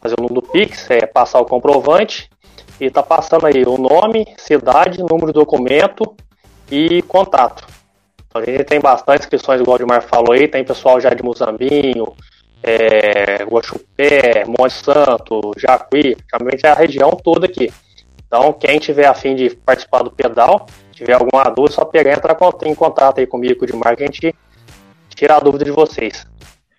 fazer 0.00 0.14
o 0.16 0.22
número 0.22 0.40
do 0.40 0.42
Pix, 0.42 0.88
é 0.88 1.04
passar 1.04 1.40
o 1.40 1.44
comprovante 1.44 2.30
e 2.80 2.88
tá 2.88 3.02
passando 3.02 3.46
aí 3.46 3.64
o 3.64 3.76
nome, 3.76 4.24
cidade, 4.38 5.00
número 5.00 5.32
do 5.32 5.40
documento 5.40 6.14
e 6.70 7.02
contato. 7.02 7.66
A 8.32 8.40
gente 8.44 8.64
tem 8.64 8.80
bastante 8.80 9.20
inscrições, 9.20 9.60
igual 9.60 9.74
o 9.74 9.78
Dimar 9.78 10.02
falou 10.02 10.32
aí, 10.32 10.46
tem 10.46 10.64
pessoal 10.64 11.00
já 11.00 11.10
de 11.10 11.22
Muzambinho, 11.22 12.14
é, 12.62 13.42
Guaxupé, 13.44 14.44
Monte 14.46 14.74
Santo, 14.74 15.52
Jacuí, 15.56 16.16
realmente 16.32 16.64
é 16.64 16.70
a 16.70 16.74
região 16.74 17.10
toda 17.10 17.46
aqui. 17.46 17.72
Então, 18.26 18.52
quem 18.52 18.78
tiver 18.78 19.06
afim 19.06 19.34
de 19.34 19.50
participar 19.50 20.02
do 20.02 20.10
pedal, 20.12 20.66
tiver 20.92 21.14
alguma 21.14 21.44
dúvida, 21.44 21.74
só 21.74 21.84
pegar 21.84 22.12
entrar 22.12 22.36
em 22.64 22.74
contato 22.74 23.18
aí 23.18 23.26
comigo, 23.26 23.58
com 23.58 23.64
o 23.64 23.66
Dimar, 23.66 23.96
que 23.96 24.04
a 24.04 24.06
gente 24.06 24.34
tira 25.08 25.36
a 25.36 25.40
dúvida 25.40 25.64
de 25.64 25.72
vocês. 25.72 26.24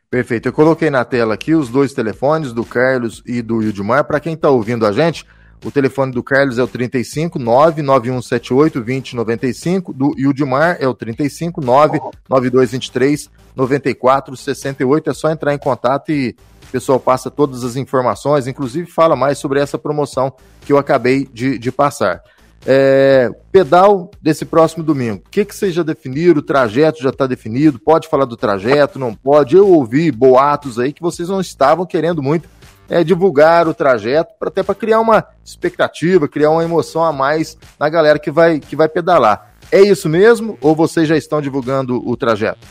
Perfeito. 0.09 0.49
Eu 0.49 0.53
coloquei 0.53 0.89
na 0.89 1.05
tela 1.05 1.33
aqui 1.33 1.55
os 1.55 1.69
dois 1.69 1.93
telefones 1.93 2.51
do 2.51 2.65
Carlos 2.65 3.23
e 3.25 3.41
do 3.41 3.61
Ildimar. 3.63 4.03
Para 4.03 4.19
quem 4.19 4.33
está 4.33 4.49
ouvindo 4.49 4.85
a 4.85 4.91
gente, 4.91 5.25
o 5.63 5.69
telefone 5.69 6.11
do 6.11 6.23
Carlos 6.23 6.57
é 6.57 6.63
o 6.63 6.67
35 6.67 7.37
99178 7.37 8.79
2095, 8.81 9.93
do 9.93 10.13
Ildimar 10.17 10.77
é 10.79 10.87
o 10.87 10.93
35 10.93 11.61
99223 11.61 13.29
9468. 13.55 15.09
É 15.09 15.13
só 15.13 15.29
entrar 15.29 15.53
em 15.53 15.59
contato 15.59 16.11
e 16.11 16.35
o 16.67 16.71
pessoal 16.71 16.99
passa 16.99 17.29
todas 17.29 17.63
as 17.63 17.75
informações, 17.75 18.47
inclusive 18.47 18.89
fala 18.89 19.15
mais 19.15 19.37
sobre 19.37 19.59
essa 19.59 19.77
promoção 19.77 20.33
que 20.65 20.73
eu 20.73 20.77
acabei 20.77 21.27
de, 21.31 21.59
de 21.59 21.71
passar. 21.71 22.23
É, 22.65 23.29
pedal 23.51 24.11
desse 24.21 24.45
próximo 24.45 24.83
domingo. 24.83 25.23
O 25.25 25.29
que, 25.29 25.43
que 25.43 25.55
vocês 25.55 25.73
já 25.73 25.83
definiram? 25.83 26.39
O 26.39 26.43
trajeto 26.43 27.01
já 27.01 27.09
está 27.09 27.25
definido? 27.25 27.79
Pode 27.79 28.07
falar 28.07 28.25
do 28.25 28.37
trajeto? 28.37 28.99
Não 28.99 29.13
pode? 29.13 29.55
Eu 29.55 29.67
ouvi 29.67 30.11
boatos 30.11 30.77
aí 30.77 30.93
que 30.93 31.01
vocês 31.01 31.29
não 31.29 31.41
estavam 31.41 31.85
querendo 31.85 32.21
muito 32.21 32.47
é, 32.89 33.03
divulgar 33.03 33.67
o 33.67 33.73
trajeto, 33.73 34.33
pra, 34.39 34.49
até 34.49 34.63
para 34.63 34.75
criar 34.75 34.99
uma 34.99 35.25
expectativa, 35.43 36.27
criar 36.27 36.49
uma 36.49 36.63
emoção 36.63 37.03
a 37.03 37.11
mais 37.11 37.57
na 37.79 37.89
galera 37.89 38.19
que 38.19 38.31
vai, 38.31 38.59
que 38.59 38.75
vai 38.75 38.87
pedalar. 38.87 39.53
É 39.71 39.79
isso 39.79 40.09
mesmo 40.09 40.57
ou 40.61 40.75
vocês 40.75 41.07
já 41.07 41.15
estão 41.15 41.41
divulgando 41.41 42.01
o 42.07 42.17
trajeto? 42.17 42.67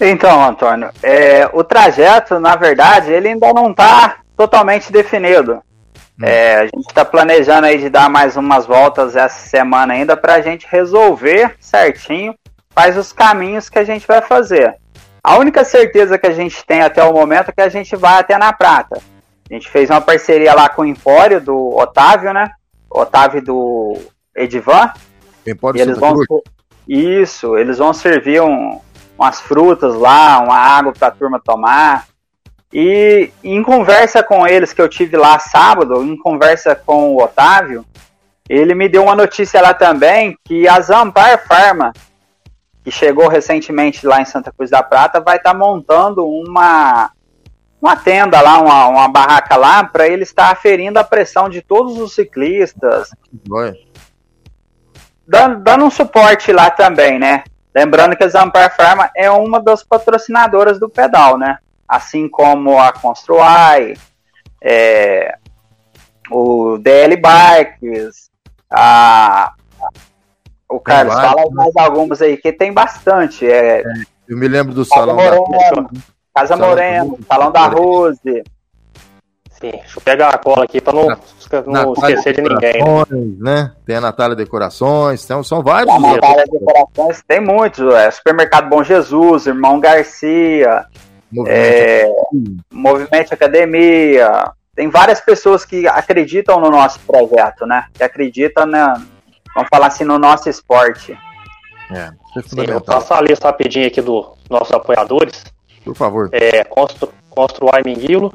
Então, 0.00 0.44
Antônio, 0.44 0.90
é, 1.02 1.48
o 1.52 1.62
trajeto, 1.62 2.38
na 2.40 2.56
verdade, 2.56 3.12
ele 3.12 3.28
ainda 3.28 3.52
não 3.52 3.70
está 3.70 4.18
totalmente 4.36 4.92
definido. 4.92 5.62
Hum. 6.20 6.24
É, 6.24 6.56
a 6.56 6.64
gente 6.64 6.86
está 6.88 7.04
planejando 7.04 7.66
aí 7.66 7.78
de 7.78 7.88
dar 7.88 8.08
mais 8.10 8.36
umas 8.36 8.66
voltas 8.66 9.16
essa 9.16 9.48
semana 9.48 9.94
ainda 9.94 10.16
para 10.16 10.34
a 10.34 10.40
gente 10.40 10.66
resolver 10.68 11.54
certinho 11.58 12.34
quais 12.74 12.96
os 12.96 13.12
caminhos 13.12 13.68
que 13.68 13.78
a 13.78 13.84
gente 13.84 14.06
vai 14.06 14.20
fazer. 14.20 14.76
A 15.24 15.38
única 15.38 15.64
certeza 15.64 16.18
que 16.18 16.26
a 16.26 16.32
gente 16.32 16.62
tem 16.66 16.82
até 16.82 17.02
o 17.02 17.14
momento 17.14 17.48
é 17.48 17.52
que 17.52 17.62
a 17.62 17.68
gente 17.70 17.96
vai 17.96 18.20
até 18.20 18.36
na 18.36 18.52
Prata. 18.52 19.00
A 19.50 19.54
gente 19.54 19.70
fez 19.70 19.88
uma 19.88 20.02
parceria 20.02 20.52
lá 20.52 20.68
com 20.68 20.82
o 20.82 20.86
Empório 20.86 21.40
do 21.40 21.74
Otávio, 21.78 22.34
né? 22.34 22.50
Otávio 22.90 23.42
do 23.42 23.96
Edivan. 24.36 24.92
Empório 25.46 25.78
e 25.78 25.80
eles 25.80 25.98
vão 25.98 26.14
Isso, 26.86 27.56
eles 27.56 27.78
vão 27.78 27.94
servir 27.94 28.42
um, 28.42 28.78
umas 29.18 29.40
frutas 29.40 29.94
lá, 29.94 30.40
uma 30.40 30.58
água 30.58 30.92
para 30.92 31.08
a 31.08 31.12
turma 31.12 31.40
tomar. 31.42 32.06
E 32.70 33.30
em 33.42 33.62
conversa 33.62 34.22
com 34.22 34.46
eles 34.46 34.74
que 34.74 34.82
eu 34.82 34.88
tive 34.90 35.16
lá 35.16 35.38
sábado, 35.38 36.04
em 36.04 36.18
conversa 36.18 36.74
com 36.74 37.14
o 37.14 37.22
Otávio, 37.22 37.82
ele 38.46 38.74
me 38.74 38.90
deu 38.90 39.04
uma 39.04 39.14
notícia 39.14 39.62
lá 39.62 39.72
também 39.72 40.36
que 40.44 40.68
a 40.68 40.78
Zampar 40.82 41.46
Pharma, 41.46 41.94
que 42.84 42.90
chegou 42.90 43.28
recentemente 43.28 44.06
lá 44.06 44.20
em 44.20 44.26
Santa 44.26 44.52
Cruz 44.52 44.70
da 44.70 44.82
Prata, 44.82 45.20
vai 45.20 45.38
estar 45.38 45.52
tá 45.52 45.58
montando 45.58 46.28
uma 46.28 47.10
uma 47.80 47.96
tenda 47.96 48.40
lá, 48.40 48.58
uma, 48.58 48.88
uma 48.88 49.08
barraca 49.08 49.56
lá, 49.56 49.84
para 49.84 50.08
ele 50.08 50.22
estar 50.22 50.50
aferindo 50.50 50.98
a 50.98 51.04
pressão 51.04 51.50
de 51.50 51.60
todos 51.60 51.98
os 51.98 52.14
ciclistas. 52.14 53.10
Dando, 55.28 55.60
dando, 55.60 55.84
um 55.84 55.90
suporte 55.90 56.50
lá 56.50 56.70
também, 56.70 57.18
né? 57.18 57.44
Lembrando 57.74 58.16
que 58.16 58.24
a 58.24 58.28
Zampar 58.28 58.74
Pharma 58.74 59.10
é 59.14 59.30
uma 59.30 59.60
das 59.60 59.82
patrocinadoras 59.82 60.80
do 60.80 60.88
pedal, 60.88 61.36
né? 61.36 61.58
Assim 61.86 62.26
como 62.26 62.80
a 62.80 62.90
Construai, 62.90 63.98
é, 64.62 65.36
o 66.30 66.78
DL 66.78 67.16
Bikes, 67.16 68.30
a, 68.70 69.52
o 70.68 70.80
Carlos, 70.80 71.14
fala 71.14 71.44
mais 71.50 71.76
algumas 71.76 72.22
aí, 72.22 72.36
que 72.36 72.52
tem 72.52 72.72
bastante. 72.72 73.46
É, 73.46 73.80
é 73.80 73.84
eu 74.28 74.36
me 74.36 74.48
lembro 74.48 74.74
do 74.74 74.84
Salão 74.84 75.16
da... 75.16 75.84
Casa 76.34 76.56
Moreno, 76.56 77.18
Salão 77.28 77.52
da 77.52 77.66
Rose. 77.66 78.42
Sim, 79.50 79.70
deixa 79.70 79.98
eu 79.98 80.02
pegar 80.02 80.30
a 80.30 80.38
cola 80.38 80.64
aqui 80.64 80.80
para 80.80 80.92
não, 80.92 81.06
não 81.66 81.92
esquecer 81.92 82.34
de 82.34 82.42
ninguém. 82.42 82.82
Né? 83.38 83.72
Tem 83.86 83.96
a 83.96 84.00
Natália 84.00 84.34
Decorações, 84.34 85.24
tem, 85.24 85.40
são 85.44 85.62
vários. 85.62 85.94
A 85.94 85.98
Natália 86.00 86.44
Decorações 86.50 87.22
tem 87.26 87.40
muitos. 87.40 87.94
É, 87.94 88.10
Supermercado 88.10 88.68
Bom 88.68 88.82
Jesus, 88.82 89.46
Irmão 89.46 89.78
Garcia, 89.78 90.86
Movimento, 91.30 91.56
é, 91.56 92.12
Movimento 92.72 93.32
Academia. 93.32 94.50
Tem 94.74 94.90
várias 94.90 95.20
pessoas 95.20 95.64
que 95.64 95.86
acreditam 95.86 96.60
no 96.60 96.68
nosso 96.68 96.98
projeto, 97.00 97.64
né? 97.64 97.86
Que 97.94 98.02
acreditam, 98.02 98.66
na, 98.66 99.00
vamos 99.54 99.68
falar 99.68 99.86
assim, 99.86 100.04
no 100.04 100.18
nosso 100.18 100.48
esporte. 100.48 101.16
É, 101.90 102.12
é 102.38 102.42
Sim, 102.42 102.60
eu 102.60 102.72
vou 102.74 102.80
passar 102.80 103.18
a 103.18 103.22
lista 103.22 103.48
rapidinho 103.48 103.86
aqui 103.86 104.00
dos 104.00 104.26
nossos 104.50 104.72
apoiadores. 104.72 105.44
Por 105.84 105.94
favor. 105.94 106.30
É, 106.32 106.64
Constru, 106.64 107.10
Construai 107.30 107.82
Minguilo, 107.84 108.32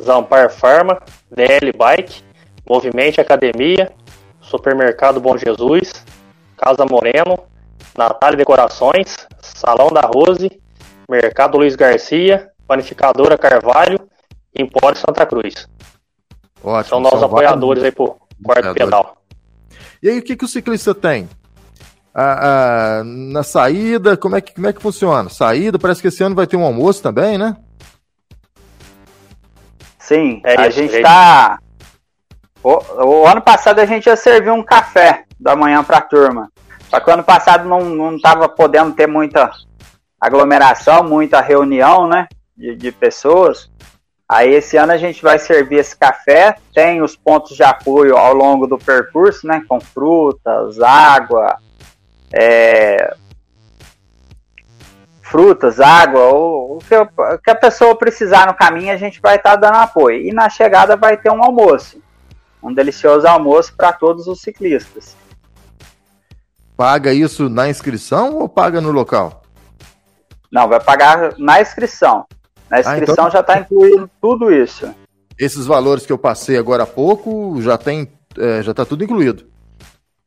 Zampar 0.00 0.50
Farma, 0.50 1.00
DL 1.30 1.72
Bike, 1.72 2.22
Movimento 2.68 3.20
Academia, 3.20 3.92
Supermercado 4.40 5.20
Bom 5.20 5.36
Jesus, 5.36 6.04
Casa 6.56 6.84
Moreno, 6.84 7.38
Natália 7.96 8.36
Decorações, 8.36 9.26
Salão 9.40 9.88
da 9.88 10.02
Rose, 10.02 10.50
Mercado 11.08 11.58
Luiz 11.58 11.76
Garcia, 11.76 12.50
Panificadora 12.66 13.38
Carvalho 13.38 13.98
e 14.54 14.62
Empório 14.62 14.98
Santa 14.98 15.24
Cruz. 15.24 15.68
Ótimo, 16.62 16.88
são 16.88 17.00
nossos 17.00 17.22
apoiadores 17.22 17.84
aí 17.84 17.92
pro 17.92 18.16
quarto 18.42 18.74
pedal. 18.74 19.16
E 20.02 20.08
aí, 20.08 20.18
o 20.18 20.22
que, 20.22 20.36
que 20.36 20.44
o 20.44 20.48
ciclista 20.48 20.94
tem? 20.94 21.28
Ah, 22.14 23.00
ah, 23.00 23.04
na 23.04 23.42
saída, 23.42 24.16
como 24.16 24.36
é, 24.36 24.40
que, 24.40 24.54
como 24.54 24.66
é 24.66 24.72
que 24.72 24.80
funciona? 24.80 25.28
Saída, 25.28 25.78
parece 25.78 26.00
que 26.00 26.08
esse 26.08 26.22
ano 26.22 26.34
vai 26.34 26.46
ter 26.46 26.56
um 26.56 26.64
almoço 26.64 27.02
também, 27.02 27.36
né? 27.36 27.56
Sim, 29.98 30.40
é 30.44 30.58
a 30.58 30.68
isso, 30.68 30.78
gente 30.78 30.96
está. 30.96 31.58
O, 32.62 32.70
o, 33.04 33.26
ano 33.26 33.42
passado 33.42 33.80
a 33.80 33.84
gente 33.84 34.06
ia 34.06 34.16
servir 34.16 34.50
um 34.50 34.62
café 34.62 35.24
da 35.38 35.54
manhã 35.54 35.84
para 35.84 35.98
a 35.98 36.00
turma. 36.00 36.50
Só 36.88 37.00
que 37.00 37.10
o 37.10 37.12
ano 37.12 37.24
passado 37.24 37.68
não, 37.68 37.84
não 37.84 38.18
tava 38.18 38.48
podendo 38.48 38.92
ter 38.92 39.06
muita 39.06 39.50
aglomeração, 40.20 41.04
muita 41.04 41.40
reunião, 41.40 42.08
né? 42.08 42.28
De, 42.56 42.74
de 42.76 42.92
pessoas. 42.92 43.70
Aí 44.28 44.52
esse 44.54 44.76
ano 44.76 44.92
a 44.92 44.96
gente 44.96 45.22
vai 45.22 45.38
servir 45.38 45.76
esse 45.76 45.96
café, 45.96 46.56
tem 46.74 47.00
os 47.00 47.14
pontos 47.14 47.56
de 47.56 47.62
apoio 47.62 48.16
ao 48.16 48.34
longo 48.34 48.66
do 48.66 48.76
percurso, 48.76 49.46
né? 49.46 49.62
Com 49.68 49.80
frutas, 49.80 50.80
água, 50.80 51.56
é, 52.32 53.14
frutas, 55.22 55.80
água, 55.80 56.22
ou, 56.22 56.76
o, 56.76 56.78
que, 56.78 56.96
o, 56.96 57.38
que, 57.38 57.50
a 57.50 57.54
pessoa 57.54 57.96
precisar 57.96 58.46
no 58.46 58.54
caminho, 58.54 58.92
a 58.92 58.96
gente 58.96 59.20
vai 59.20 59.36
estar 59.36 59.50
tá 59.50 59.56
dando 59.56 59.76
apoio. 59.76 60.20
E 60.20 60.32
na 60.32 60.48
chegada 60.48 60.96
vai 60.96 61.16
ter 61.16 61.30
um 61.30 61.44
almoço, 61.44 62.02
um 62.60 62.74
delicioso 62.74 63.28
almoço 63.28 63.74
para 63.76 63.92
todos 63.92 64.26
os 64.26 64.40
ciclistas. 64.40 65.16
Paga 66.76 67.12
isso 67.12 67.48
na 67.48 67.68
inscrição 67.68 68.34
ou 68.34 68.48
paga 68.48 68.80
no 68.80 68.90
local? 68.90 69.42
Não, 70.50 70.68
vai 70.68 70.80
pagar 70.80 71.34
na 71.38 71.60
inscrição. 71.60 72.26
Na 72.70 72.80
inscrição 72.80 73.24
ah, 73.24 73.28
então... 73.28 73.30
já 73.30 73.40
está 73.40 73.58
incluído 73.58 74.10
tudo 74.20 74.52
isso. 74.52 74.92
Esses 75.38 75.66
valores 75.66 76.06
que 76.06 76.12
eu 76.12 76.18
passei 76.18 76.56
agora 76.56 76.84
há 76.84 76.86
pouco 76.86 77.60
já 77.60 77.76
tem, 77.76 78.10
é, 78.38 78.62
já 78.62 78.70
está 78.70 78.84
tudo 78.84 79.04
incluído. 79.04 79.46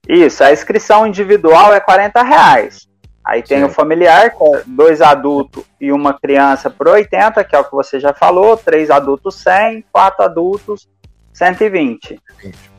Isso, 0.08 0.44
a 0.44 0.52
inscrição 0.52 1.06
individual 1.06 1.74
é 1.74 1.80
40 1.80 2.24
reais. 2.24 2.88
Aí 3.24 3.44
tem 3.44 3.60
Sim. 3.60 3.66
o 3.66 3.70
familiar, 3.70 4.32
com 4.32 4.56
é 4.56 4.64
dois 4.66 5.02
adultos 5.02 5.64
e 5.80 5.92
uma 5.92 6.18
criança 6.20 6.70
por 6.70 6.88
80, 6.88 7.44
que 7.44 7.56
é 7.56 7.60
o 7.60 7.64
que 7.64 7.72
você 7.72 8.00
já 8.00 8.14
falou, 8.14 8.58
três 8.58 8.90
adultos 8.90 9.36
100, 9.36 9.86
quatro 9.92 10.24
adultos 10.24 10.88
120. 11.34 12.20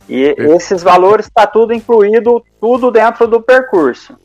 E 0.09 0.35
esses 0.39 0.83
valores 0.83 1.27
está 1.27 1.47
tudo 1.47 1.73
incluído, 1.73 2.45
tudo 2.61 2.91
dentro 2.91 3.29
do 3.29 3.41
percurso. 3.41 4.19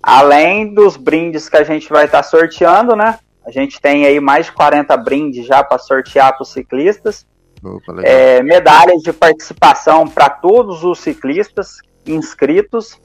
Além 0.00 0.72
dos 0.72 0.96
brindes 0.96 1.48
que 1.48 1.56
a 1.56 1.64
gente 1.64 1.88
vai 1.88 2.04
estar 2.04 2.22
tá 2.22 2.22
sorteando, 2.22 2.94
né? 2.94 3.18
A 3.44 3.50
gente 3.50 3.80
tem 3.80 4.06
aí 4.06 4.20
mais 4.20 4.46
de 4.46 4.52
40 4.52 4.96
brindes 4.96 5.46
já 5.46 5.62
para 5.62 5.78
sortear 5.78 6.32
para 6.32 6.42
os 6.42 6.52
ciclistas. 6.52 7.26
Opa, 7.62 7.94
é, 8.02 8.42
medalhas 8.42 9.02
de 9.02 9.12
participação 9.12 10.06
para 10.08 10.28
todos 10.28 10.84
os 10.84 10.98
ciclistas 10.98 11.78
inscritos. 12.06 12.98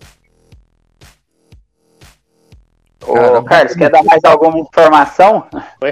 Ô, 3.06 3.44
Carlos, 3.44 3.74
quer 3.76 3.90
dar 3.90 4.04
mais 4.04 4.24
alguma 4.24 4.60
informação? 4.60 5.48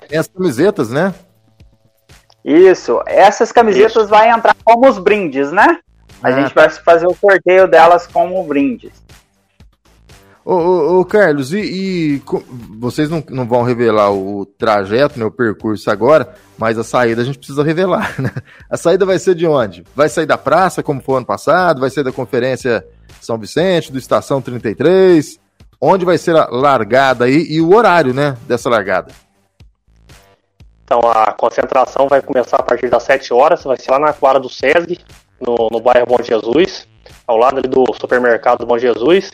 Tem 0.10 0.20
as 0.20 0.28
camisetas, 0.28 0.90
né? 0.90 1.14
Isso. 2.44 3.02
Essas 3.08 3.52
camisetas 3.52 4.04
Isso. 4.04 4.08
vai 4.08 4.30
entrar 4.30 4.56
como 4.64 4.88
os 4.88 5.00
brindes, 5.00 5.52
né? 5.52 5.80
A 6.22 6.30
ah, 6.30 6.32
gente 6.32 6.54
tá. 6.54 6.62
vai 6.62 6.70
fazer 6.70 7.08
o 7.08 7.16
sorteio 7.16 7.68
delas 7.68 8.06
como 8.08 8.44
brindes. 8.44 8.92
Ô, 10.48 10.54
ô, 10.54 11.00
ô 11.00 11.06
Carlos, 11.06 11.52
e, 11.54 11.58
e, 11.58 12.22
vocês 12.78 13.10
não, 13.10 13.24
não 13.32 13.48
vão 13.48 13.64
revelar 13.64 14.14
o 14.14 14.46
trajeto, 14.46 15.18
né, 15.18 15.26
o 15.26 15.32
percurso 15.32 15.90
agora, 15.90 16.36
mas 16.56 16.78
a 16.78 16.84
saída 16.84 17.24
a 17.24 17.26
gente 17.26 17.40
precisa 17.40 17.64
revelar, 17.64 18.14
né? 18.22 18.32
A 18.70 18.78
saída 18.78 19.08
vai 19.08 19.18
ser 19.18 19.34
de 19.34 19.48
onde? 19.48 19.84
Vai 19.96 20.08
sair 20.08 20.28
da 20.28 20.38
praça, 20.38 20.84
como 20.84 21.02
foi 21.02 21.18
ano 21.18 21.26
passado? 21.26 21.82
Vai 21.82 21.90
ser 21.90 22.04
da 22.04 22.12
Conferência 22.12 22.86
São 23.20 23.40
Vicente, 23.40 23.92
do 23.92 23.98
Estação 23.98 24.40
33? 24.40 25.40
Onde 25.82 26.06
vai 26.06 26.20
ser 26.20 26.36
a 26.36 26.48
largada 26.52 27.26
aí 27.26 27.48
e 27.50 27.60
o 27.60 27.76
horário, 27.76 28.14
né, 28.14 28.38
dessa 28.48 28.70
largada? 28.70 29.12
Então, 30.84 31.00
a 31.00 31.34
concentração 31.34 32.08
vai 32.08 32.22
começar 32.22 32.58
a 32.58 32.64
partir 32.64 32.88
das 32.88 33.02
7 33.02 33.34
horas, 33.34 33.64
vai 33.64 33.78
ser 33.78 33.90
lá 33.90 33.98
na 33.98 34.14
quadra 34.14 34.40
do 34.40 34.48
SESG, 34.48 35.00
no, 35.42 35.70
no 35.72 35.80
bairro 35.80 36.06
Bom 36.06 36.22
Jesus, 36.22 36.88
ao 37.26 37.36
lado 37.36 37.58
ali 37.58 37.68
do 37.68 37.84
supermercado 38.00 38.64
Bom 38.64 38.78
Jesus. 38.78 39.32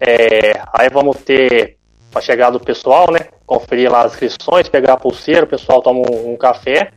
É, 0.00 0.60
aí 0.72 0.88
vamos 0.88 1.16
ter 1.18 1.76
a 2.14 2.20
chegada 2.20 2.52
do 2.52 2.64
pessoal, 2.64 3.10
né? 3.10 3.28
Conferir 3.44 3.90
lá 3.90 4.02
as 4.02 4.12
inscrições, 4.12 4.68
pegar 4.68 4.94
a 4.94 4.96
pulseira, 4.96 5.44
o 5.44 5.48
pessoal 5.48 5.82
toma 5.82 6.00
um, 6.10 6.32
um 6.32 6.36
café, 6.36 6.90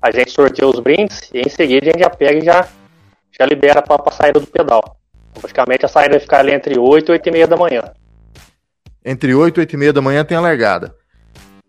a 0.00 0.10
gente 0.10 0.30
sorteia 0.30 0.68
os 0.68 0.80
brindes 0.80 1.30
e 1.32 1.40
em 1.40 1.48
seguida 1.48 1.86
a 1.86 1.90
gente 1.90 2.00
já 2.00 2.10
pega 2.10 2.38
e 2.38 2.44
já, 2.44 2.68
já 3.38 3.46
libera 3.46 3.82
para 3.82 4.02
a 4.06 4.10
saída 4.10 4.40
do 4.40 4.46
pedal. 4.46 4.82
Então, 5.30 5.42
praticamente 5.42 5.84
a 5.84 5.88
saída 5.88 6.12
vai 6.12 6.20
ficar 6.20 6.40
ali 6.40 6.52
entre 6.52 6.78
8 6.78 7.10
e 7.10 7.12
8 7.12 7.28
e 7.28 7.32
meia 7.32 7.46
da 7.46 7.56
manhã. 7.56 7.82
Entre 9.04 9.34
8 9.34 9.58
e 9.58 9.60
8 9.60 9.72
e 9.72 9.76
meia 9.76 9.92
da 9.92 10.00
manhã 10.00 10.24
tem 10.24 10.36
a 10.36 10.40
largada. 10.40 10.94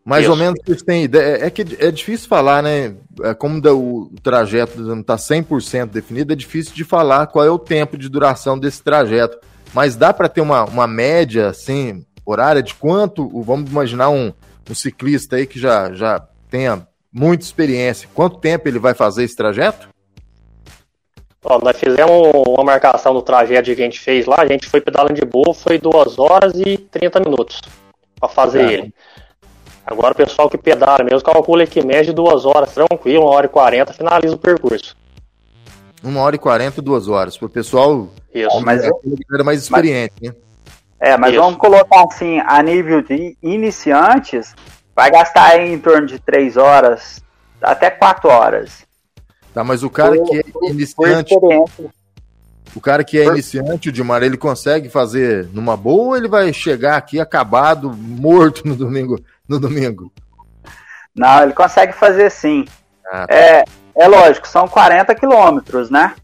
Mais 0.05 0.23
Isso. 0.23 0.31
ou 0.31 0.37
menos 0.37 0.59
vocês 0.65 0.81
têm 0.81 1.03
ideia. 1.03 1.37
É, 1.37 1.47
é 1.47 1.49
que 1.49 1.61
é 1.61 1.91
difícil 1.91 2.27
falar, 2.27 2.63
né? 2.63 2.95
É 3.21 3.33
como 3.33 3.59
o 3.59 4.09
trajeto 4.23 4.79
não 4.79 5.01
está 5.01 5.17
100% 5.17 5.87
definido, 5.87 6.33
é 6.33 6.35
difícil 6.35 6.73
de 6.73 6.83
falar 6.83 7.27
qual 7.27 7.45
é 7.45 7.49
o 7.49 7.59
tempo 7.59 7.97
de 7.97 8.09
duração 8.09 8.57
desse 8.57 8.81
trajeto 8.81 9.37
mas 9.73 9.95
dá 9.95 10.13
para 10.13 10.29
ter 10.29 10.41
uma, 10.41 10.65
uma 10.65 10.87
média, 10.87 11.49
assim, 11.49 12.05
horária 12.25 12.61
de 12.61 12.73
quanto, 12.75 13.27
vamos 13.43 13.69
imaginar 13.69 14.09
um, 14.09 14.33
um 14.69 14.75
ciclista 14.75 15.35
aí 15.35 15.45
que 15.45 15.59
já, 15.59 15.93
já 15.93 16.21
tenha 16.49 16.87
muita 17.11 17.43
experiência, 17.43 18.09
quanto 18.13 18.37
tempo 18.37 18.67
ele 18.67 18.79
vai 18.79 18.93
fazer 18.93 19.23
esse 19.23 19.35
trajeto? 19.35 19.89
Ó, 21.43 21.59
nós 21.59 21.77
fizemos 21.77 22.31
uma 22.47 22.63
marcação 22.63 23.13
do 23.13 23.21
trajeto 23.21 23.73
que 23.73 23.81
a 23.81 23.85
gente 23.85 23.99
fez 23.99 24.25
lá, 24.25 24.41
a 24.41 24.45
gente 24.45 24.67
foi 24.67 24.81
pedalando 24.81 25.13
de 25.13 25.25
boa, 25.25 25.53
foi 25.53 25.77
2 25.77 26.19
horas 26.19 26.53
e 26.55 26.77
30 26.77 27.21
minutos 27.21 27.61
para 28.19 28.29
fazer 28.29 28.61
é. 28.61 28.73
ele. 28.73 28.93
Agora 29.85 30.11
o 30.11 30.15
pessoal 30.15 30.49
que 30.49 30.57
pedala 30.57 31.03
mesmo 31.03 31.23
calcula 31.23 31.65
que 31.65 31.83
média 31.83 32.13
2 32.13 32.45
horas, 32.45 32.73
tranquilo, 32.73 33.23
1 33.23 33.25
hora 33.25 33.45
e 33.45 33.49
40, 33.49 33.93
finaliza 33.93 34.35
o 34.35 34.37
percurso. 34.37 34.95
Uma 36.03 36.21
hora 36.21 36.35
e 36.35 36.39
quarenta, 36.39 36.81
duas 36.81 37.07
horas. 37.07 37.37
Para 37.37 37.45
o 37.47 37.49
pessoal 37.49 38.09
Isso, 38.33 38.61
mas 38.61 38.83
é 38.83 38.89
era 39.33 39.43
mais 39.43 39.61
experiente, 39.61 40.13
mas, 40.21 40.31
né? 40.31 40.37
É, 40.99 41.17
mas 41.17 41.33
Isso. 41.33 41.41
vamos 41.41 41.59
colocar 41.59 42.03
assim, 42.03 42.39
a 42.45 42.61
nível 42.61 43.01
de 43.01 43.37
iniciantes, 43.41 44.53
vai 44.95 45.09
gastar 45.09 45.59
em 45.59 45.77
torno 45.79 46.07
de 46.07 46.19
três 46.19 46.57
horas, 46.57 47.23
até 47.61 47.89
quatro 47.89 48.29
horas. 48.29 48.85
Tá, 49.53 49.63
mas 49.63 49.81
o 49.81 49.89
cara 49.89 50.15
por, 50.15 50.29
que 50.29 50.37
é 50.37 50.69
iniciante. 50.69 51.35
O 52.75 52.81
cara 52.81 53.03
que 53.03 53.17
é 53.17 53.25
iniciante, 53.25 53.89
o 53.89 53.91
Dimar, 53.91 54.21
ele 54.21 54.37
consegue 54.37 54.89
fazer 54.89 55.49
numa 55.53 55.75
boa 55.75 56.09
ou 56.09 56.17
ele 56.17 56.27
vai 56.27 56.53
chegar 56.53 56.97
aqui 56.97 57.19
acabado, 57.19 57.91
morto 57.91 58.67
no 58.67 58.75
domingo? 58.75 59.19
No 59.47 59.59
domingo? 59.59 60.11
Não, 61.15 61.43
ele 61.43 61.53
consegue 61.53 61.93
fazer 61.93 62.29
sim. 62.29 62.65
Ah, 63.11 63.25
tá. 63.25 63.33
É, 63.33 63.63
é 63.99 64.07
lógico, 64.07 64.47
são 64.47 64.67
40 64.67 65.13
quilômetros, 65.13 65.89
né? 65.89 66.15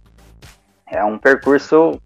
É 0.87 1.03
um 1.03 1.17
percurso 1.17 1.99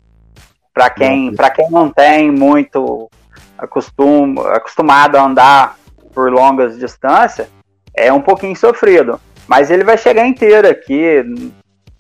para 0.73 0.89
quem, 0.89 1.31
quem 1.55 1.69
não 1.69 1.91
tem 1.91 2.31
muito 2.31 3.09
acostum, 3.57 4.39
acostumado 4.39 5.15
a 5.17 5.23
andar 5.23 5.77
por 6.13 6.31
longas 6.31 6.77
distâncias, 6.77 7.47
é 7.95 8.11
um 8.11 8.21
pouquinho 8.21 8.55
sofrido. 8.55 9.19
Mas 9.47 9.69
ele 9.69 9.83
vai 9.83 9.97
chegar 9.97 10.25
inteiro 10.25 10.67
aqui, 10.67 11.23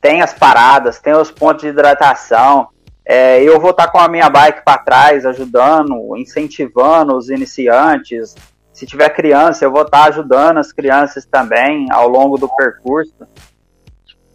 tem 0.01 0.21
as 0.21 0.33
paradas, 0.33 0.99
tem 0.99 1.13
os 1.13 1.29
pontos 1.29 1.63
de 1.63 1.69
hidratação. 1.69 2.69
É, 3.05 3.43
eu 3.43 3.59
vou 3.59 3.71
estar 3.71 3.87
com 3.89 3.97
a 3.97 4.07
minha 4.07 4.29
bike 4.29 4.63
para 4.63 4.77
trás, 4.77 5.25
ajudando, 5.25 6.15
incentivando 6.15 7.15
os 7.15 7.29
iniciantes. 7.29 8.35
Se 8.71 8.85
tiver 8.85 9.09
criança, 9.09 9.65
eu 9.65 9.71
vou 9.71 9.81
estar 9.81 10.05
ajudando 10.05 10.57
as 10.57 10.71
crianças 10.71 11.25
também 11.25 11.91
ao 11.91 12.07
longo 12.07 12.37
do 12.37 12.47
percurso. 12.47 13.27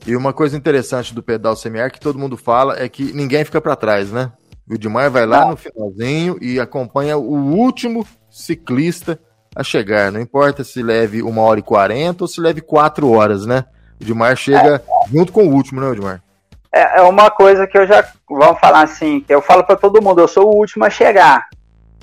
E 0.06 0.14
uma 0.14 0.32
coisa 0.32 0.56
interessante 0.56 1.14
do 1.14 1.22
pedal 1.22 1.56
semiar 1.56 1.90
que 1.90 1.98
todo 1.98 2.18
mundo 2.18 2.36
fala 2.36 2.78
é 2.78 2.88
que 2.88 3.12
ninguém 3.12 3.44
fica 3.44 3.60
para 3.60 3.74
trás, 3.74 4.12
né? 4.12 4.32
O 4.68 4.78
Dimar 4.78 5.10
vai 5.10 5.26
lá 5.26 5.46
no 5.46 5.56
finalzinho 5.56 6.38
e 6.40 6.60
acompanha 6.60 7.16
o 7.16 7.34
último 7.34 8.06
ciclista 8.30 9.18
a 9.54 9.62
chegar. 9.62 10.12
Não 10.12 10.20
importa 10.20 10.64
se 10.64 10.82
leve 10.82 11.22
uma 11.22 11.42
hora 11.42 11.60
e 11.60 11.62
quarenta 11.62 12.24
ou 12.24 12.28
se 12.28 12.40
leve 12.40 12.60
quatro 12.60 13.10
horas, 13.10 13.46
né? 13.46 13.64
O 14.00 14.04
Dimar 14.04 14.36
chega 14.36 14.76
é. 14.76 15.10
junto 15.10 15.32
com 15.32 15.46
o 15.46 15.52
último, 15.52 15.80
né, 15.80 15.94
Dimar? 15.94 16.22
É, 16.72 16.98
é 16.98 17.02
uma 17.02 17.30
coisa 17.30 17.66
que 17.66 17.78
eu 17.78 17.86
já. 17.86 18.06
Vamos 18.28 18.58
falar 18.58 18.82
assim, 18.82 19.20
que 19.20 19.34
eu 19.34 19.40
falo 19.40 19.64
para 19.64 19.76
todo 19.76 20.02
mundo, 20.02 20.20
eu 20.20 20.28
sou 20.28 20.46
o 20.46 20.56
último 20.56 20.84
a 20.84 20.90
chegar. 20.90 21.46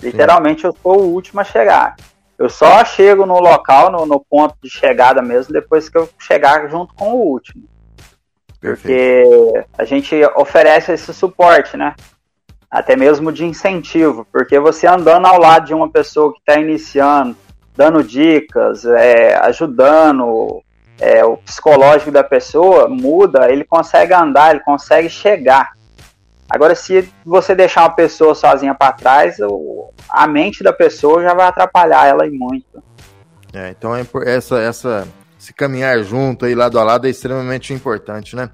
Literalmente, 0.01 0.61
Sim. 0.61 0.67
eu 0.67 0.75
sou 0.81 1.01
o 1.01 1.13
último 1.13 1.41
a 1.41 1.43
chegar. 1.43 1.95
Eu 2.37 2.49
só 2.49 2.83
chego 2.83 3.25
no 3.25 3.39
local, 3.39 3.91
no, 3.91 4.05
no 4.05 4.19
ponto 4.19 4.55
de 4.63 4.69
chegada 4.69 5.21
mesmo, 5.21 5.53
depois 5.53 5.89
que 5.89 5.97
eu 5.97 6.09
chegar 6.17 6.67
junto 6.69 6.93
com 6.95 7.13
o 7.13 7.27
último. 7.27 7.63
Perfeito. 8.61 9.29
Porque 9.29 9.65
a 9.77 9.83
gente 9.83 10.23
oferece 10.35 10.93
esse 10.93 11.13
suporte, 11.13 11.75
né? 11.75 11.95
até 12.71 12.95
mesmo 12.95 13.33
de 13.33 13.45
incentivo, 13.45 14.25
porque 14.31 14.57
você 14.57 14.87
andando 14.87 15.25
ao 15.27 15.37
lado 15.37 15.65
de 15.65 15.73
uma 15.73 15.91
pessoa 15.91 16.31
que 16.31 16.39
está 16.39 16.57
iniciando, 16.57 17.35
dando 17.75 18.01
dicas, 18.01 18.85
é, 18.85 19.35
ajudando, 19.35 20.63
é, 20.97 21.25
o 21.25 21.35
psicológico 21.35 22.11
da 22.11 22.23
pessoa 22.23 22.87
muda, 22.87 23.51
ele 23.51 23.65
consegue 23.65 24.13
andar, 24.13 24.51
ele 24.51 24.63
consegue 24.63 25.09
chegar. 25.09 25.73
Agora, 26.49 26.73
se 26.73 27.11
você 27.25 27.53
deixar 27.53 27.81
uma 27.81 27.89
pessoa 27.89 28.33
sozinha 28.33 28.73
para 28.73 28.93
trás, 28.93 29.37
a 30.09 30.27
mente 30.27 30.63
da 30.63 30.71
pessoa 30.71 31.21
já 31.21 31.33
vai 31.33 31.47
atrapalhar 31.47 32.07
ela 32.07 32.25
e 32.25 32.31
muito. 32.31 32.81
É, 33.53 33.69
então 33.69 33.93
é 33.93 34.05
essa, 34.25 34.59
essa, 34.59 35.07
esse 35.41 35.53
caminhar 35.53 36.03
junto 36.03 36.45
aí 36.45 36.53
lado 36.53 36.79
a 36.79 36.83
lado 36.83 37.07
é 37.07 37.09
extremamente 37.09 37.73
importante, 37.73 38.35
né? 38.35 38.51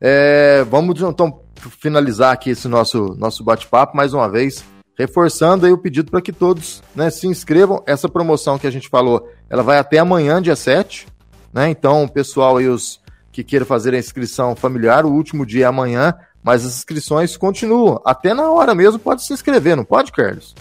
É, 0.00 0.64
vamos 0.68 1.00
então 1.00 1.42
finalizar 1.80 2.32
aqui 2.32 2.50
esse 2.50 2.66
nosso, 2.66 3.14
nosso 3.16 3.44
bate-papo 3.44 3.96
mais 3.96 4.12
uma 4.12 4.28
vez, 4.28 4.64
reforçando 4.98 5.66
aí 5.66 5.72
o 5.72 5.78
pedido 5.78 6.10
para 6.10 6.20
que 6.20 6.32
todos 6.32 6.82
né, 6.96 7.10
se 7.10 7.28
inscrevam. 7.28 7.80
Essa 7.86 8.08
promoção 8.08 8.58
que 8.58 8.66
a 8.66 8.70
gente 8.70 8.88
falou, 8.88 9.30
ela 9.48 9.62
vai 9.62 9.78
até 9.78 9.98
amanhã, 9.98 10.42
dia 10.42 10.56
7, 10.56 11.06
né? 11.52 11.70
Então, 11.70 12.02
o 12.02 12.08
pessoal 12.08 12.56
aí, 12.56 12.68
os 12.68 13.00
que 13.30 13.44
queiram 13.44 13.64
fazer 13.64 13.94
a 13.94 13.98
inscrição 13.98 14.56
familiar, 14.56 15.06
o 15.06 15.12
último 15.12 15.46
dia 15.46 15.66
é 15.66 15.68
amanhã, 15.68 16.12
mas 16.42 16.66
as 16.66 16.76
inscrições 16.76 17.36
continuam. 17.36 18.00
Até 18.04 18.34
na 18.34 18.50
hora 18.50 18.74
mesmo 18.74 18.98
pode 18.98 19.24
se 19.24 19.32
inscrever, 19.32 19.76
não 19.76 19.84
pode, 19.84 20.10
Carlos? 20.10 20.54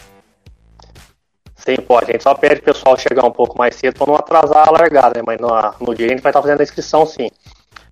Sim, 1.66 1.78
pode. 1.78 2.12
A 2.12 2.14
gente 2.14 2.24
só 2.24 2.36
pede 2.36 2.62
o 2.62 2.64
pessoal 2.64 2.96
chegar 2.96 3.26
um 3.26 3.32
pouco 3.32 3.58
mais 3.58 3.76
cedo 3.76 3.98
para 3.98 4.06
não 4.06 4.16
atrasar 4.16 4.68
a 4.68 4.72
largada, 4.72 5.18
né? 5.18 5.24
Mas 5.26 5.40
no, 5.40 5.50
no 5.88 5.96
dia 5.96 6.06
a 6.06 6.10
gente 6.10 6.22
vai 6.22 6.30
estar 6.30 6.42
fazendo 6.42 6.60
a 6.60 6.64
inscrição 6.64 7.08
sim. 7.08 7.28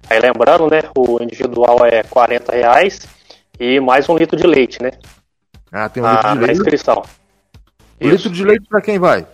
Aí 0.08 0.20
lembrando, 0.20 0.70
né, 0.70 0.82
o 0.96 1.22
individual 1.24 1.84
é 1.84 2.04
40 2.04 2.52
reais 2.52 3.08
e 3.60 3.80
mais 3.80 4.08
um 4.08 4.16
litro 4.16 4.38
de 4.38 4.46
leite, 4.46 4.82
né? 4.82 4.92
Ah, 5.72 5.90
tem 5.90 6.04
um 6.04 6.12
litro 6.12 6.22
de 6.22 6.38
leite. 6.38 6.48
Na 6.48 6.54
inscrição. 6.54 7.04
O 8.00 8.08
litro 8.08 8.30
de 8.30 8.44
leite 8.44 8.68
para 8.70 8.82
quem 8.82 9.00
vai? 9.00 9.26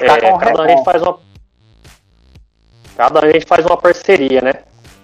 É, 0.00 0.06
cada 0.38 0.62
a 0.62 0.68
gente 0.68 0.84
faz 0.84 1.02
uma 1.02 1.18
cada 2.96 3.18
ano 3.18 3.28
a 3.28 3.32
gente 3.32 3.46
faz 3.46 3.66
uma 3.66 3.76
parceria, 3.76 4.40
né? 4.40 4.52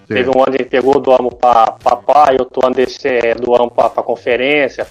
Sim. 0.06 0.14
Teve 0.14 0.30
um 0.30 0.42
ano 0.42 0.56
que 0.56 0.64
pegou 0.64 1.00
do 1.00 1.12
amo 1.12 1.34
para 1.34 1.72
papai, 1.72 2.36
outro 2.38 2.64
ano 2.64 2.76
desse 2.76 3.08
é, 3.08 3.34
do 3.34 3.54
amo 3.56 3.70
para 3.70 3.90
conferência, 4.02 4.86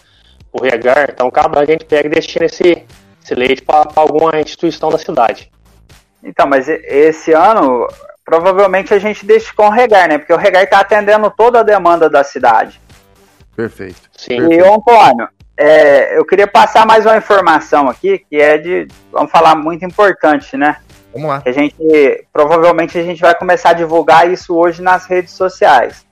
o 0.52 0.62
regar. 0.62 1.10
Então 1.12 1.30
cada 1.32 1.60
ano 1.60 1.68
a 1.68 1.72
gente 1.72 1.86
pega 1.86 2.08
e 2.08 2.12
destina 2.12 2.46
esse, 2.46 2.86
esse 3.24 3.36
leite 3.36 3.62
para 3.62 3.90
alguma 3.96 4.40
instituição 4.40 4.90
da 4.90 4.98
cidade. 4.98 5.52
Então, 6.24 6.48
mas 6.48 6.68
esse 6.68 7.32
ano 7.32 7.88
provavelmente 8.26 8.94
a 8.94 9.00
gente 9.00 9.26
deixa 9.26 9.52
com 9.56 9.68
o 9.68 9.72
regar, 9.72 10.08
né? 10.08 10.20
Porque 10.20 10.34
o 10.34 10.38
regar 10.38 10.64
está 10.64 10.80
atendendo 10.80 11.32
toda 11.36 11.62
a 11.62 11.64
demanda 11.64 12.10
da 12.10 12.24
cidade. 12.24 12.80
Perfeito. 13.56 14.02
Sim. 14.16 14.38
Perfeito. 14.38 14.54
E, 14.54 14.60
Antônio, 14.60 15.28
é, 15.58 16.18
eu 16.18 16.24
queria 16.26 16.48
passar 16.48 16.86
mais 16.86 17.06
uma 17.06 17.18
informação 17.18 17.90
aqui, 17.90 18.20
que 18.30 18.38
é 18.38 18.58
de, 18.58 18.88
vamos 19.12 19.32
falar, 19.32 19.56
muito 19.56 19.84
importante, 19.84 20.56
né? 20.56 20.78
Vamos 21.12 21.28
lá. 21.28 21.42
A 21.44 21.52
gente, 21.52 21.76
provavelmente 22.32 22.98
a 23.00 23.04
gente 23.04 23.20
vai 23.20 23.34
começar 23.34 23.72
a 23.72 23.74
divulgar 23.74 24.32
isso 24.32 24.56
hoje 24.56 24.82
nas 24.82 25.06
redes 25.06 25.34
sociais. 25.34 26.06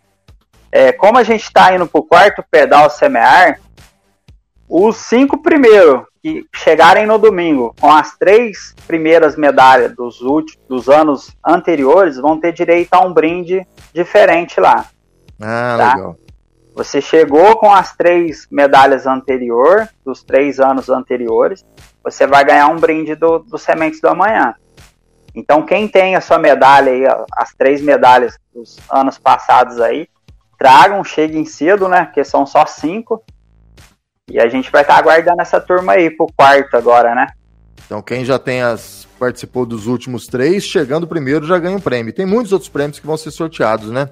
É, 0.72 0.92
como 0.92 1.18
a 1.18 1.24
gente 1.24 1.44
está 1.44 1.74
indo 1.74 1.88
para 1.88 2.00
o 2.00 2.04
quarto 2.04 2.44
pedal 2.50 2.90
semear, 2.90 3.60
os 4.70 4.98
cinco 4.98 5.42
primeiros 5.42 6.04
que 6.22 6.46
chegarem 6.54 7.06
no 7.06 7.18
domingo 7.18 7.74
com 7.80 7.92
as 7.92 8.18
três 8.18 8.76
primeiras 8.86 9.38
medalhas 9.38 9.96
dos, 9.96 10.22
últimos, 10.22 10.60
dos 10.68 10.90
anos 10.90 11.36
anteriores 11.46 12.18
vão 12.18 12.40
ter 12.40 12.52
direito 12.52 12.94
a 12.94 13.02
um 13.02 13.14
brinde 13.14 13.66
diferente 13.94 14.60
lá. 14.60 14.86
Ah, 15.40 15.76
tá? 15.78 15.96
legal. 15.96 16.18
Você 16.76 17.02
chegou 17.02 17.56
com 17.56 17.74
as 17.74 17.96
três 17.96 18.48
medalhas 18.52 19.08
anterior, 19.08 19.90
dos 20.06 20.24
três 20.24 20.60
anos 20.60 20.90
anteriores, 20.90 21.66
você 22.04 22.28
vai 22.28 22.46
ganhar 22.46 22.68
um 22.68 22.78
brinde 22.78 23.16
do, 23.16 23.40
do 23.40 23.58
Sementes 23.58 24.00
do 24.00 24.08
Amanhã. 24.08 24.54
Então, 25.34 25.66
quem 25.66 25.88
tem 25.88 26.16
a 26.16 26.22
sua 26.22 26.38
medalha 26.38 26.92
aí, 26.92 27.04
as 27.36 27.54
três 27.56 27.82
medalhas 27.82 28.38
dos 28.54 28.78
anos 28.92 29.18
passados 29.18 29.80
aí, 29.80 30.08
tragam, 30.58 31.04
cheguem 31.04 31.46
cedo, 31.46 31.88
né? 31.88 32.06
Porque 32.06 32.24
são 32.24 32.46
só 32.46 32.66
cinco. 32.66 33.24
E 34.30 34.40
a 34.40 34.48
gente 34.48 34.70
vai 34.72 34.82
estar 34.82 34.96
tá 34.96 35.00
aguardando 35.00 35.42
essa 35.42 35.60
turma 35.60 35.94
aí 35.94 36.10
pro 36.10 36.28
quarto 36.36 36.76
agora, 36.76 37.16
né? 37.16 37.28
Então, 37.86 38.02
quem 38.02 38.26
já 38.26 38.38
tem 38.38 38.62
as 38.62 39.08
participou 39.18 39.66
dos 39.66 39.88
últimos 39.88 40.28
três, 40.28 40.64
chegando 40.64 41.08
primeiro 41.08 41.46
já 41.46 41.58
ganha 41.58 41.78
um 41.78 41.82
prêmio. 41.82 42.14
Tem 42.14 42.26
muitos 42.26 42.54
outros 42.54 42.70
prêmios 42.70 43.00
que 43.00 43.08
vão 43.08 43.18
ser 43.18 43.32
sorteados, 43.32 43.90
né? 43.90 44.10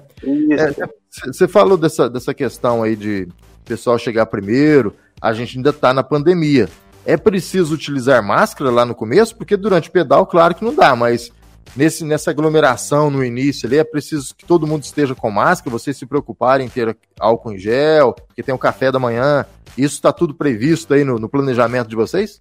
Você 1.26 1.44
é, 1.44 1.48
falou 1.48 1.76
dessa, 1.76 2.10
dessa 2.10 2.34
questão 2.34 2.82
aí 2.82 2.96
de 2.96 3.28
pessoal 3.64 3.98
chegar 3.98 4.26
primeiro. 4.26 4.94
A 5.20 5.32
gente 5.32 5.56
ainda 5.56 5.70
está 5.70 5.94
na 5.94 6.02
pandemia. 6.02 6.68
É 7.04 7.16
preciso 7.16 7.74
utilizar 7.74 8.22
máscara 8.22 8.70
lá 8.70 8.84
no 8.84 8.94
começo? 8.94 9.36
Porque 9.36 9.56
durante 9.56 9.88
o 9.88 9.92
pedal, 9.92 10.26
claro 10.26 10.54
que 10.54 10.64
não 10.64 10.74
dá, 10.74 10.96
mas 10.96 11.30
nesse, 11.76 12.04
nessa 12.04 12.30
aglomeração 12.30 13.10
no 13.10 13.24
início 13.24 13.66
ali, 13.66 13.78
é 13.78 13.84
preciso 13.84 14.34
que 14.34 14.44
todo 14.44 14.66
mundo 14.66 14.82
esteja 14.82 15.14
com 15.14 15.30
máscara, 15.30 15.70
vocês 15.70 15.96
se 15.96 16.06
preocuparem 16.06 16.66
em 16.66 16.70
ter 16.70 16.96
álcool 17.20 17.52
em 17.52 17.58
gel, 17.58 18.14
que 18.34 18.42
tem 18.42 18.54
o 18.54 18.58
café 18.58 18.90
da 18.90 18.98
manhã. 18.98 19.44
Isso 19.76 19.96
está 19.96 20.12
tudo 20.12 20.34
previsto 20.34 20.94
aí 20.94 21.04
no, 21.04 21.18
no, 21.18 21.28
planejamento 21.28 21.88
de 21.88 21.96
vocês? 21.96 22.40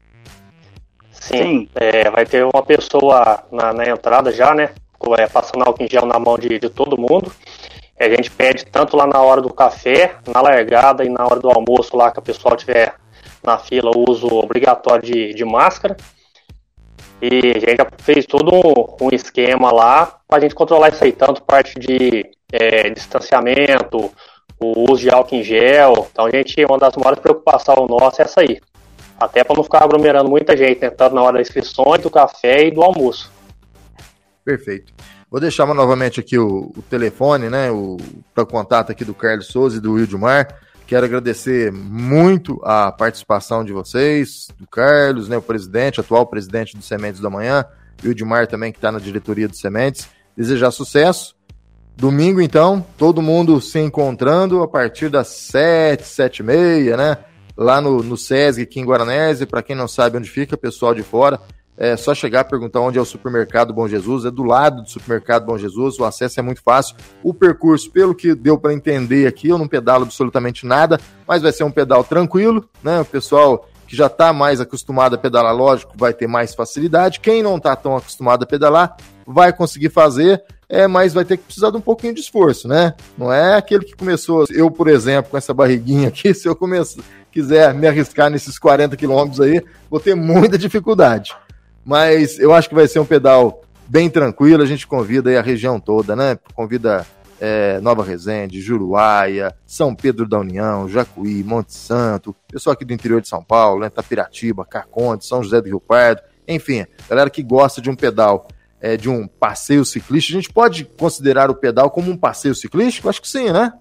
Sim, 1.12 1.68
é, 1.76 2.10
vai 2.10 2.26
ter 2.26 2.46
uma 2.46 2.64
pessoa 2.64 3.44
na, 3.52 3.74
na 3.74 3.86
entrada 3.86 4.32
já, 4.32 4.54
né? 4.54 4.72
É, 5.18 5.28
passando 5.28 5.64
álcool 5.64 5.84
em 5.84 5.90
gel 5.90 6.06
na 6.06 6.18
mão 6.18 6.38
de, 6.38 6.58
de 6.58 6.70
todo 6.70 6.98
mundo. 6.98 7.32
A 8.00 8.10
gente 8.10 8.32
pede 8.32 8.66
tanto 8.66 8.98
lá 8.98 9.06
na 9.06 9.22
hora 9.22 9.42
do 9.42 9.54
café, 9.54 10.16
na 10.28 10.42
largada 10.42 11.04
e 11.04 11.10
na 11.10 11.26
hora 11.26 11.40
do 11.40 11.50
almoço 11.50 11.96
lá 11.96 12.12
que 12.12 12.20
o 12.20 12.22
pessoal 12.22 12.56
tiver 12.56 12.96
na 13.44 13.58
fila 13.58 13.92
o 13.96 14.10
uso 14.10 14.28
obrigatório 14.28 15.04
de, 15.04 15.34
de 15.34 15.46
máscara. 15.46 15.96
E 17.28 17.54
a 17.56 17.60
gente 17.60 17.78
já 17.78 17.88
fez 17.98 18.26
todo 18.28 18.54
um, 18.54 19.06
um 19.08 19.10
esquema 19.12 19.72
lá 19.72 20.20
para 20.28 20.38
a 20.38 20.42
gente 20.42 20.54
controlar 20.54 20.90
isso 20.90 21.04
aí, 21.04 21.12
tanto 21.12 21.42
parte 21.42 21.80
de 21.80 22.30
é, 22.52 22.88
distanciamento, 22.92 24.12
o 24.60 24.92
uso 24.92 25.02
de 25.02 25.10
álcool 25.10 25.36
em 25.36 25.44
gel. 25.44 26.08
Então 26.12 26.26
a 26.26 26.30
gente, 26.30 26.64
uma 26.64 26.78
das 26.78 26.96
maiores 26.96 27.20
preocupações 27.20 27.90
nossa 27.90 28.22
é 28.22 28.26
essa 28.26 28.42
aí. 28.42 28.62
Até 29.20 29.44
para 29.44 29.56
não 29.56 29.64
ficar 29.64 29.84
aglomerando 29.84 30.30
muita 30.30 30.56
gente, 30.56 30.82
né? 30.82 30.92
Tanto 30.92 31.16
na 31.16 31.24
hora 31.24 31.40
das 31.40 31.48
inscrições, 31.48 32.02
do 32.02 32.12
café 32.12 32.68
e 32.68 32.72
do 32.72 32.84
almoço. 32.84 33.32
Perfeito. 34.44 34.94
Vou 35.32 35.40
deixar 35.40 35.66
novamente 35.74 36.20
aqui 36.20 36.38
o, 36.38 36.72
o 36.78 36.82
telefone, 36.84 37.50
né? 37.50 37.72
O 37.72 37.98
para 38.36 38.46
contato 38.46 38.92
aqui 38.92 39.04
do 39.04 39.16
Carlos 39.16 39.48
Souza 39.48 39.78
e 39.78 39.82
do 39.82 39.94
Wildmar. 39.94 40.48
Quero 40.88 41.06
agradecer 41.06 41.72
muito 41.72 42.62
a 42.64 42.92
participação 42.92 43.66
de 43.66 43.74
vocês, 43.74 44.50
do 44.60 44.68
Carlos, 44.68 45.28
né, 45.28 45.36
o 45.36 45.42
presidente, 45.42 46.00
atual 46.00 46.28
presidente 46.28 46.78
do 46.78 46.84
Sementes 46.84 47.20
da 47.20 47.30
Manhã, 47.30 47.66
e 48.04 48.08
o 48.08 48.12
Edmar 48.12 48.46
também, 48.46 48.72
que 48.72 48.78
está 48.78 48.92
na 48.92 49.00
diretoria 49.00 49.48
do 49.48 49.56
Sementes. 49.56 50.08
Desejar 50.38 50.70
sucesso. 50.70 51.36
Domingo, 51.98 52.40
então, 52.40 52.86
todo 52.98 53.22
mundo 53.22 53.60
se 53.62 53.80
encontrando 53.80 54.62
a 54.62 54.68
partir 54.68 55.10
das 55.10 55.28
sete, 55.30 56.04
sete 56.04 56.40
e 56.40 56.44
meia, 56.44 56.98
né? 56.98 57.18
Lá 57.58 57.80
no, 57.80 58.04
no 58.04 58.18
SESG, 58.18 58.64
aqui 58.64 58.80
em 58.80 58.86
Guaranese. 58.86 59.46
Para 59.46 59.64
quem 59.64 59.76
não 59.76 59.88
sabe 59.88 60.18
onde 60.18 60.30
fica, 60.30 60.58
pessoal 60.58 60.94
de 60.94 61.02
fora, 61.02 61.40
é 61.78 61.98
só 61.98 62.16
chegar 62.16 62.46
perguntar 62.46 62.80
onde 62.80 62.98
é 62.98 63.02
o 63.02 63.06
supermercado 63.06 63.74
Bom 63.74 63.88
Jesus. 63.88 64.26
É 64.26 64.32
do 64.32 64.44
lado 64.44 64.84
do 64.84 64.90
supermercado 64.90 65.46
Bom 65.46 65.58
Jesus. 65.58 66.00
O 66.00 66.06
acesso 66.06 66.40
é 66.40 66.44
muito 66.44 66.62
fácil. 66.62 66.96
O 67.22 67.34
percurso, 67.34 67.92
pelo 67.92 68.16
que 68.16 68.34
deu 68.34 68.58
para 68.58 68.74
entender 68.74 69.28
aqui, 69.28 69.50
eu 69.50 69.58
não 69.58 69.68
pedalo 69.68 70.04
absolutamente 70.04 70.66
nada, 70.66 71.00
mas 71.28 71.42
vai 71.42 71.52
ser 71.52 71.64
um 71.64 71.72
pedal 71.72 72.04
tranquilo, 72.04 72.68
né? 72.82 73.02
O 73.02 73.06
pessoal 73.06 73.68
que 73.88 73.96
já 73.96 74.08
está 74.08 74.34
mais 74.34 74.60
acostumado 74.60 75.16
a 75.16 75.18
pedalar, 75.18 75.56
lógico, 75.56 75.94
vai 75.96 76.14
ter 76.14 76.28
mais 76.28 76.56
facilidade. 76.56 77.20
Quem 77.20 77.44
não 77.44 77.58
está 77.58 77.76
tão 77.76 77.96
acostumado 77.96 78.44
a 78.44 78.48
pedalar, 78.48 78.96
vai 79.28 79.54
conseguir 79.54 79.90
fazer, 79.90 80.44
é, 80.68 80.88
mas 80.88 81.14
vai 81.14 81.26
ter 81.26 81.38
que 81.38 81.44
precisar 81.44 81.72
de 81.72 81.78
um 81.78 81.82
pouquinho 81.82 82.14
de 82.14 82.22
esforço, 82.22 82.68
né? 82.68 82.94
Não 83.18 83.32
é 83.32 83.56
aquele 83.56 83.84
que 83.84 83.96
começou, 83.96 84.46
eu, 84.50 84.72
por 84.72 84.88
exemplo, 84.88 85.32
com 85.32 85.38
essa 85.38 85.54
barriguinha 85.54 86.08
aqui, 86.08 86.34
se 86.34 86.48
eu 86.48 86.56
começar, 86.56 87.02
quiser 87.32 87.74
me 87.74 87.86
arriscar 87.86 88.30
nesses 88.30 88.58
40 88.58 88.96
quilômetros 88.96 89.42
aí, 89.42 89.62
vou 89.90 90.00
ter 90.00 90.16
muita 90.16 90.58
dificuldade. 90.58 91.36
Mas 91.86 92.40
eu 92.40 92.54
acho 92.54 92.68
que 92.68 92.76
vai 92.76 92.88
ser 92.88 93.00
um 93.00 93.06
pedal 93.06 93.62
bem 93.88 94.10
tranquilo. 94.10 94.64
A 94.64 94.66
gente 94.66 94.88
convida 94.88 95.30
aí 95.30 95.38
a 95.38 95.42
região 95.42 95.80
toda, 95.80 96.16
né? 96.16 96.38
Convida 96.54 97.06
é, 97.40 97.80
Nova 97.80 98.04
Resende, 98.04 98.60
Juruáia, 98.60 99.56
São 99.68 99.94
Pedro 99.94 100.28
da 100.28 100.40
União, 100.40 100.90
Jacuí, 100.90 101.44
Monte 101.44 101.74
Santo, 101.74 102.36
pessoal 102.48 102.74
aqui 102.74 102.86
do 102.86 102.94
interior 102.94 103.22
de 103.22 103.28
São 103.28 103.44
Paulo, 103.44 103.82
né? 103.82 103.90
Tapiratiba, 103.90 104.66
Carconte, 104.66 105.26
São 105.26 105.44
José 105.44 105.62
do 105.62 105.68
Rio 105.68 105.80
Pardo, 105.80 106.22
enfim, 106.48 106.86
galera 107.10 107.30
que 107.30 107.44
gosta 107.44 107.82
de 107.82 107.90
um 107.90 107.96
pedal, 107.96 108.48
é, 108.82 108.98
de 108.98 109.10
um 109.10 109.28
passeio 109.28 109.86
ciclístico. 109.86 110.38
A 110.38 110.42
gente 110.42 110.54
pode 110.54 110.86
considerar 110.86 111.50
o 111.50 111.56
pedal 111.56 111.90
como 111.90 112.12
um 112.12 112.18
passeio 112.18 112.56
ciclístico? 112.56 113.10
Acho 113.10 113.22
que 113.22 113.30
sim, 113.30 113.52
né? 113.52 113.74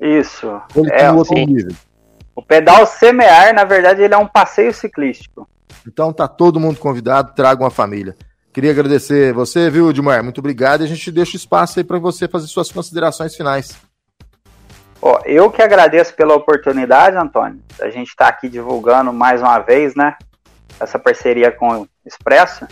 Isso. 0.00 0.46
é, 0.92 1.10
outro 1.10 1.34
nível. 1.34 1.74
O 2.34 2.42
pedal 2.42 2.84
semear, 2.86 3.54
na 3.54 3.64
verdade, 3.64 4.02
ele 4.02 4.12
é 4.12 4.18
um 4.18 4.26
passeio 4.26 4.72
ciclístico. 4.72 5.48
Então 5.86 6.12
tá 6.12 6.26
todo 6.26 6.60
mundo 6.60 6.78
convidado, 6.78 7.34
traga 7.34 7.62
uma 7.62 7.70
família. 7.70 8.16
Queria 8.52 8.70
agradecer 8.70 9.34
você, 9.34 9.68
viu, 9.68 9.90
Edmar? 9.90 10.22
Muito 10.24 10.38
obrigado. 10.38 10.80
E 10.80 10.84
a 10.84 10.88
gente 10.88 11.12
deixa 11.12 11.36
espaço 11.36 11.78
aí 11.78 11.84
para 11.84 11.98
você 11.98 12.26
fazer 12.26 12.46
suas 12.46 12.72
considerações 12.72 13.36
finais. 13.36 13.76
Ó, 15.02 15.20
eu 15.26 15.50
que 15.50 15.60
agradeço 15.60 16.14
pela 16.14 16.34
oportunidade, 16.34 17.16
Antônio. 17.16 17.60
A 17.80 17.90
gente 17.90 18.08
está 18.08 18.28
aqui 18.28 18.48
divulgando 18.48 19.12
mais 19.12 19.42
uma 19.42 19.58
vez, 19.58 19.94
né? 19.94 20.16
Essa 20.80 20.98
parceria 20.98 21.52
com 21.52 21.82
o 21.82 21.88
Expresso. 22.04 22.66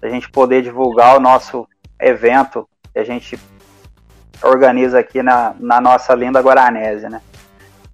A 0.00 0.08
gente 0.08 0.30
poder 0.30 0.62
divulgar 0.62 1.16
o 1.16 1.20
nosso 1.20 1.68
evento 2.00 2.66
que 2.92 2.98
a 2.98 3.04
gente 3.04 3.38
organiza 4.42 4.98
aqui 4.98 5.22
na, 5.22 5.54
na 5.60 5.80
nossa 5.80 6.14
linda 6.14 6.40
Guaranese, 6.40 7.08
né? 7.08 7.20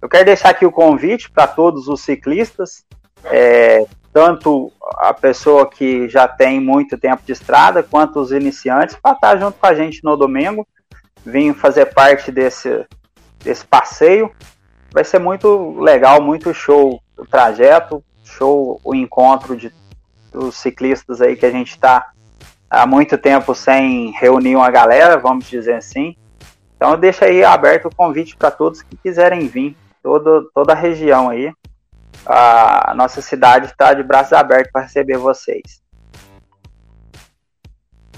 Eu 0.01 0.07
quero 0.07 0.25
deixar 0.25 0.49
aqui 0.49 0.65
o 0.65 0.71
convite 0.71 1.29
para 1.29 1.47
todos 1.47 1.87
os 1.87 2.01
ciclistas, 2.01 2.85
é, 3.25 3.85
tanto 4.17 4.73
a 4.97 5.13
pessoa 5.13 5.69
que 5.69 6.09
já 6.09 6.27
tem 6.27 6.59
muito 6.59 6.97
tempo 6.97 7.21
de 7.23 7.33
estrada, 7.33 7.83
quanto 7.83 8.19
os 8.19 8.31
iniciantes, 8.31 8.95
para 8.95 9.11
estar 9.11 9.37
junto 9.37 9.59
com 9.59 9.67
a 9.67 9.75
gente 9.75 10.03
no 10.03 10.17
domingo, 10.17 10.67
vir 11.23 11.53
fazer 11.53 11.85
parte 11.93 12.31
desse, 12.31 12.83
desse 13.43 13.63
passeio. 13.63 14.31
Vai 14.91 15.03
ser 15.03 15.19
muito 15.19 15.79
legal, 15.79 16.19
muito 16.19 16.51
show 16.51 16.99
o 17.15 17.27
trajeto, 17.27 18.03
show 18.23 18.81
o 18.83 18.95
encontro 18.95 19.55
de, 19.55 19.71
dos 20.31 20.55
ciclistas 20.55 21.21
aí 21.21 21.35
que 21.35 21.45
a 21.45 21.51
gente 21.51 21.69
está 21.69 22.09
há 22.67 22.87
muito 22.87 23.19
tempo 23.19 23.53
sem 23.53 24.09
reunir 24.19 24.55
uma 24.55 24.71
galera, 24.71 25.15
vamos 25.17 25.45
dizer 25.45 25.75
assim. 25.75 26.15
Então 26.75 26.97
deixa 26.97 27.25
aí 27.25 27.43
aberto 27.43 27.85
o 27.85 27.95
convite 27.95 28.35
para 28.35 28.49
todos 28.49 28.81
que 28.81 28.97
quiserem 28.97 29.47
vir, 29.47 29.77
todo, 30.01 30.49
toda 30.55 30.73
a 30.73 30.75
região 30.75 31.29
aí. 31.29 31.53
A 32.29 32.93
nossa 32.95 33.21
cidade 33.21 33.67
está 33.67 33.93
de 33.93 34.03
braços 34.03 34.33
abertos 34.33 34.71
para 34.71 34.81
receber 34.81 35.17
vocês. 35.17 35.81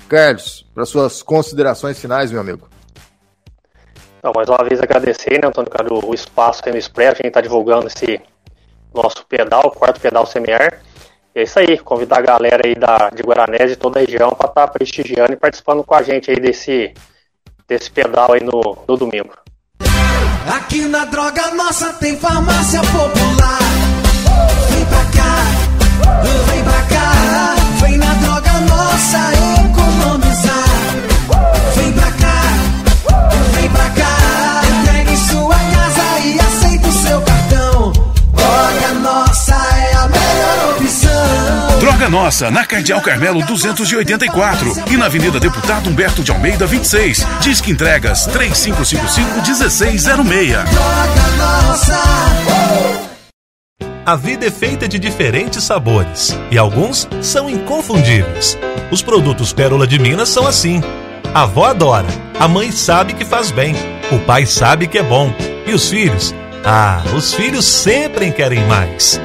Carlos, 0.08 0.66
para 0.74 0.86
suas 0.86 1.22
considerações 1.22 2.00
finais, 2.00 2.32
meu 2.32 2.42
amigo. 2.42 2.68
Então, 4.18 4.34
mais 4.36 4.50
uma 4.50 4.64
vez 4.68 4.82
agradecer, 4.82 5.40
né, 5.40 5.48
Antônio 5.48 5.70
Caro, 5.70 6.06
o 6.06 6.14
espaço 6.14 6.64
aí 6.66 6.72
no 6.72 6.78
Expresso, 6.78 7.14
a 7.14 7.16
gente 7.18 7.28
está 7.28 7.42
divulgando 7.42 7.88
esse 7.88 8.20
nosso 8.94 9.26
pedal, 9.28 9.68
o 9.68 9.72
quarto 9.72 10.02
pedal 10.02 10.26
semiar. 10.26 10.82
E 11.36 11.40
é 11.40 11.44
isso 11.44 11.60
aí, 11.60 11.78
convidar 11.78 12.18
a 12.18 12.22
galera 12.22 12.64
aí 12.66 12.74
da, 12.74 13.12
de 13.12 13.22
Guaranés 13.22 13.72
e 13.72 13.76
toda 13.76 14.00
a 14.00 14.02
região 14.02 14.32
para 14.32 14.50
estar 14.50 14.68
tá 14.68 14.74
prestigiando 14.74 15.34
e 15.34 15.38
participando 15.38 15.84
com 15.84 15.94
a 15.94 16.02
gente 16.02 16.32
aí 16.32 16.40
desse, 16.40 16.94
desse 17.68 17.92
pedal 17.92 18.34
aí 18.34 18.44
no, 18.44 18.78
no 18.88 18.98
domingo. 18.98 19.32
Aqui 20.54 20.86
na 20.88 21.06
Droga 21.06 21.52
Nossa 21.52 21.94
tem 21.94 22.18
farmácia 22.18 22.82
popular. 22.82 23.69
Vem 24.70 24.86
pra 24.86 25.04
cá, 25.16 25.36
vem 26.52 26.64
pra 26.64 26.82
cá, 26.84 27.56
vem 27.82 27.98
na 27.98 28.14
Droga 28.16 28.52
Nossa 28.62 29.32
economizar. 29.62 30.70
Vem 31.76 31.92
pra 31.94 32.12
cá, 32.12 32.42
vem 33.54 33.70
pra 33.70 33.90
cá, 33.90 34.62
entregue 34.82 35.18
sua 35.18 35.56
casa 35.56 36.20
e 36.26 36.40
aceita 36.40 36.88
o 36.88 36.92
seu 36.92 37.22
cartão. 37.22 37.94
Droga 38.34 38.94
Nossa 39.02 39.56
é 39.56 39.94
a 39.94 40.08
melhor 40.08 40.76
opção. 40.78 41.10
Droga 41.80 42.10
Nossa, 42.10 42.50
na 42.52 42.66
Cardeal 42.66 43.00
Carmelo 43.02 43.42
284 43.46 44.84
e 44.92 44.98
na 44.98 45.06
Avenida 45.06 45.40
Deputado 45.40 45.90
Humberto 45.90 46.22
de 46.24 46.32
Almeida 46.32 46.66
26. 46.68 47.26
Disque 47.42 47.72
entregas 47.72 48.28
3555-1606. 48.28 50.70
Droga 50.70 51.28
Nossa. 51.38 53.09
A 54.10 54.16
vida 54.16 54.48
é 54.48 54.50
feita 54.50 54.88
de 54.88 54.98
diferentes 54.98 55.64
sabores 55.64 56.36
e 56.50 56.58
alguns 56.58 57.08
são 57.22 57.48
inconfundíveis. 57.48 58.58
Os 58.90 59.04
produtos 59.04 59.54
Pérola 59.54 59.86
de 59.86 60.00
Minas 60.00 60.30
são 60.30 60.48
assim. 60.48 60.82
A 61.32 61.44
avó 61.44 61.66
adora, 61.66 62.08
a 62.40 62.48
mãe 62.48 62.72
sabe 62.72 63.14
que 63.14 63.24
faz 63.24 63.52
bem, 63.52 63.76
o 64.12 64.18
pai 64.26 64.48
sabe 64.48 64.88
que 64.88 64.98
é 64.98 65.04
bom 65.04 65.32
e 65.68 65.74
os 65.74 65.92
filhos? 65.92 66.34
Ah, 66.66 67.04
os 67.16 67.36
filhos 67.36 67.68
sempre 67.68 68.32
querem 68.32 68.66
mais. 68.66 69.22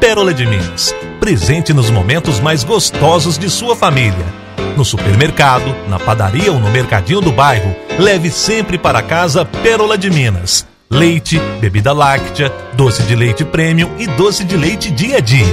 Pérola 0.00 0.34
de 0.34 0.44
Minas, 0.44 0.92
presente 1.20 1.72
nos 1.72 1.88
momentos 1.88 2.40
mais 2.40 2.64
gostosos 2.64 3.38
de 3.38 3.48
sua 3.48 3.76
família. 3.76 4.26
No 4.76 4.84
supermercado, 4.84 5.72
na 5.88 6.00
padaria 6.00 6.50
ou 6.50 6.58
no 6.58 6.72
mercadinho 6.72 7.20
do 7.20 7.30
bairro, 7.30 7.72
leve 8.00 8.32
sempre 8.32 8.78
para 8.78 9.00
casa 9.00 9.44
Pérola 9.44 9.96
de 9.96 10.10
Minas 10.10 10.66
leite, 10.94 11.40
bebida 11.60 11.92
láctea, 11.92 12.52
doce 12.76 13.02
de 13.02 13.16
leite 13.16 13.44
premium 13.44 13.90
e 13.98 14.06
doce 14.06 14.44
de 14.44 14.56
leite 14.56 14.92
dia 14.92 15.16
a 15.16 15.20
dia. 15.20 15.44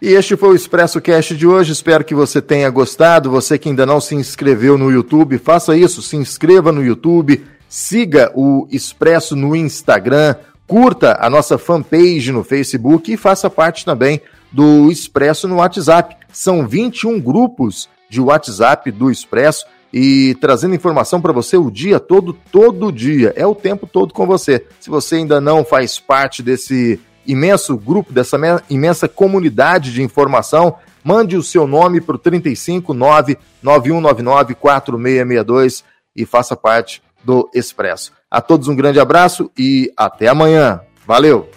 E 0.00 0.08
este 0.14 0.34
foi 0.34 0.50
o 0.50 0.54
Expresso 0.54 1.02
Cast 1.02 1.36
de 1.36 1.46
hoje. 1.46 1.72
Espero 1.72 2.02
que 2.02 2.14
você 2.14 2.40
tenha 2.40 2.70
gostado. 2.70 3.30
Você 3.30 3.58
que 3.58 3.68
ainda 3.68 3.84
não 3.84 4.00
se 4.00 4.14
inscreveu 4.14 4.78
no 4.78 4.90
YouTube, 4.90 5.36
faça 5.36 5.76
isso. 5.76 6.00
Se 6.00 6.16
inscreva 6.16 6.72
no 6.72 6.82
YouTube, 6.82 7.44
siga 7.68 8.32
o 8.34 8.66
Expresso 8.70 9.36
no 9.36 9.54
Instagram, 9.54 10.34
curta 10.66 11.18
a 11.20 11.28
nossa 11.28 11.58
fanpage 11.58 12.32
no 12.32 12.42
Facebook 12.42 13.12
e 13.12 13.18
faça 13.18 13.50
parte 13.50 13.84
também 13.84 14.22
do 14.50 14.90
Expresso 14.90 15.46
no 15.46 15.56
WhatsApp. 15.56 16.16
São 16.32 16.66
21 16.66 17.20
grupos 17.20 17.86
de 18.08 18.20
WhatsApp 18.20 18.90
do 18.90 19.10
Expresso 19.10 19.66
e 19.92 20.34
trazendo 20.40 20.74
informação 20.74 21.20
para 21.20 21.32
você 21.32 21.56
o 21.56 21.70
dia 21.70 21.98
todo, 21.98 22.32
todo 22.50 22.92
dia. 22.92 23.32
É 23.36 23.46
o 23.46 23.54
tempo 23.54 23.86
todo 23.86 24.12
com 24.12 24.26
você. 24.26 24.64
Se 24.80 24.90
você 24.90 25.16
ainda 25.16 25.40
não 25.40 25.64
faz 25.64 25.98
parte 25.98 26.42
desse 26.42 27.00
imenso 27.26 27.76
grupo, 27.76 28.12
dessa 28.12 28.38
imensa 28.70 29.08
comunidade 29.08 29.92
de 29.92 30.02
informação, 30.02 30.76
mande 31.02 31.36
o 31.36 31.42
seu 31.42 31.66
nome 31.66 32.00
para 32.00 32.16
o 32.16 32.18
359 32.18 33.38
9199 33.62 34.54
4662 34.54 35.84
e 36.14 36.24
faça 36.24 36.56
parte 36.56 37.02
do 37.24 37.48
Expresso. 37.54 38.12
A 38.30 38.40
todos 38.40 38.68
um 38.68 38.76
grande 38.76 39.00
abraço 39.00 39.50
e 39.58 39.92
até 39.96 40.28
amanhã. 40.28 40.80
Valeu! 41.06 41.55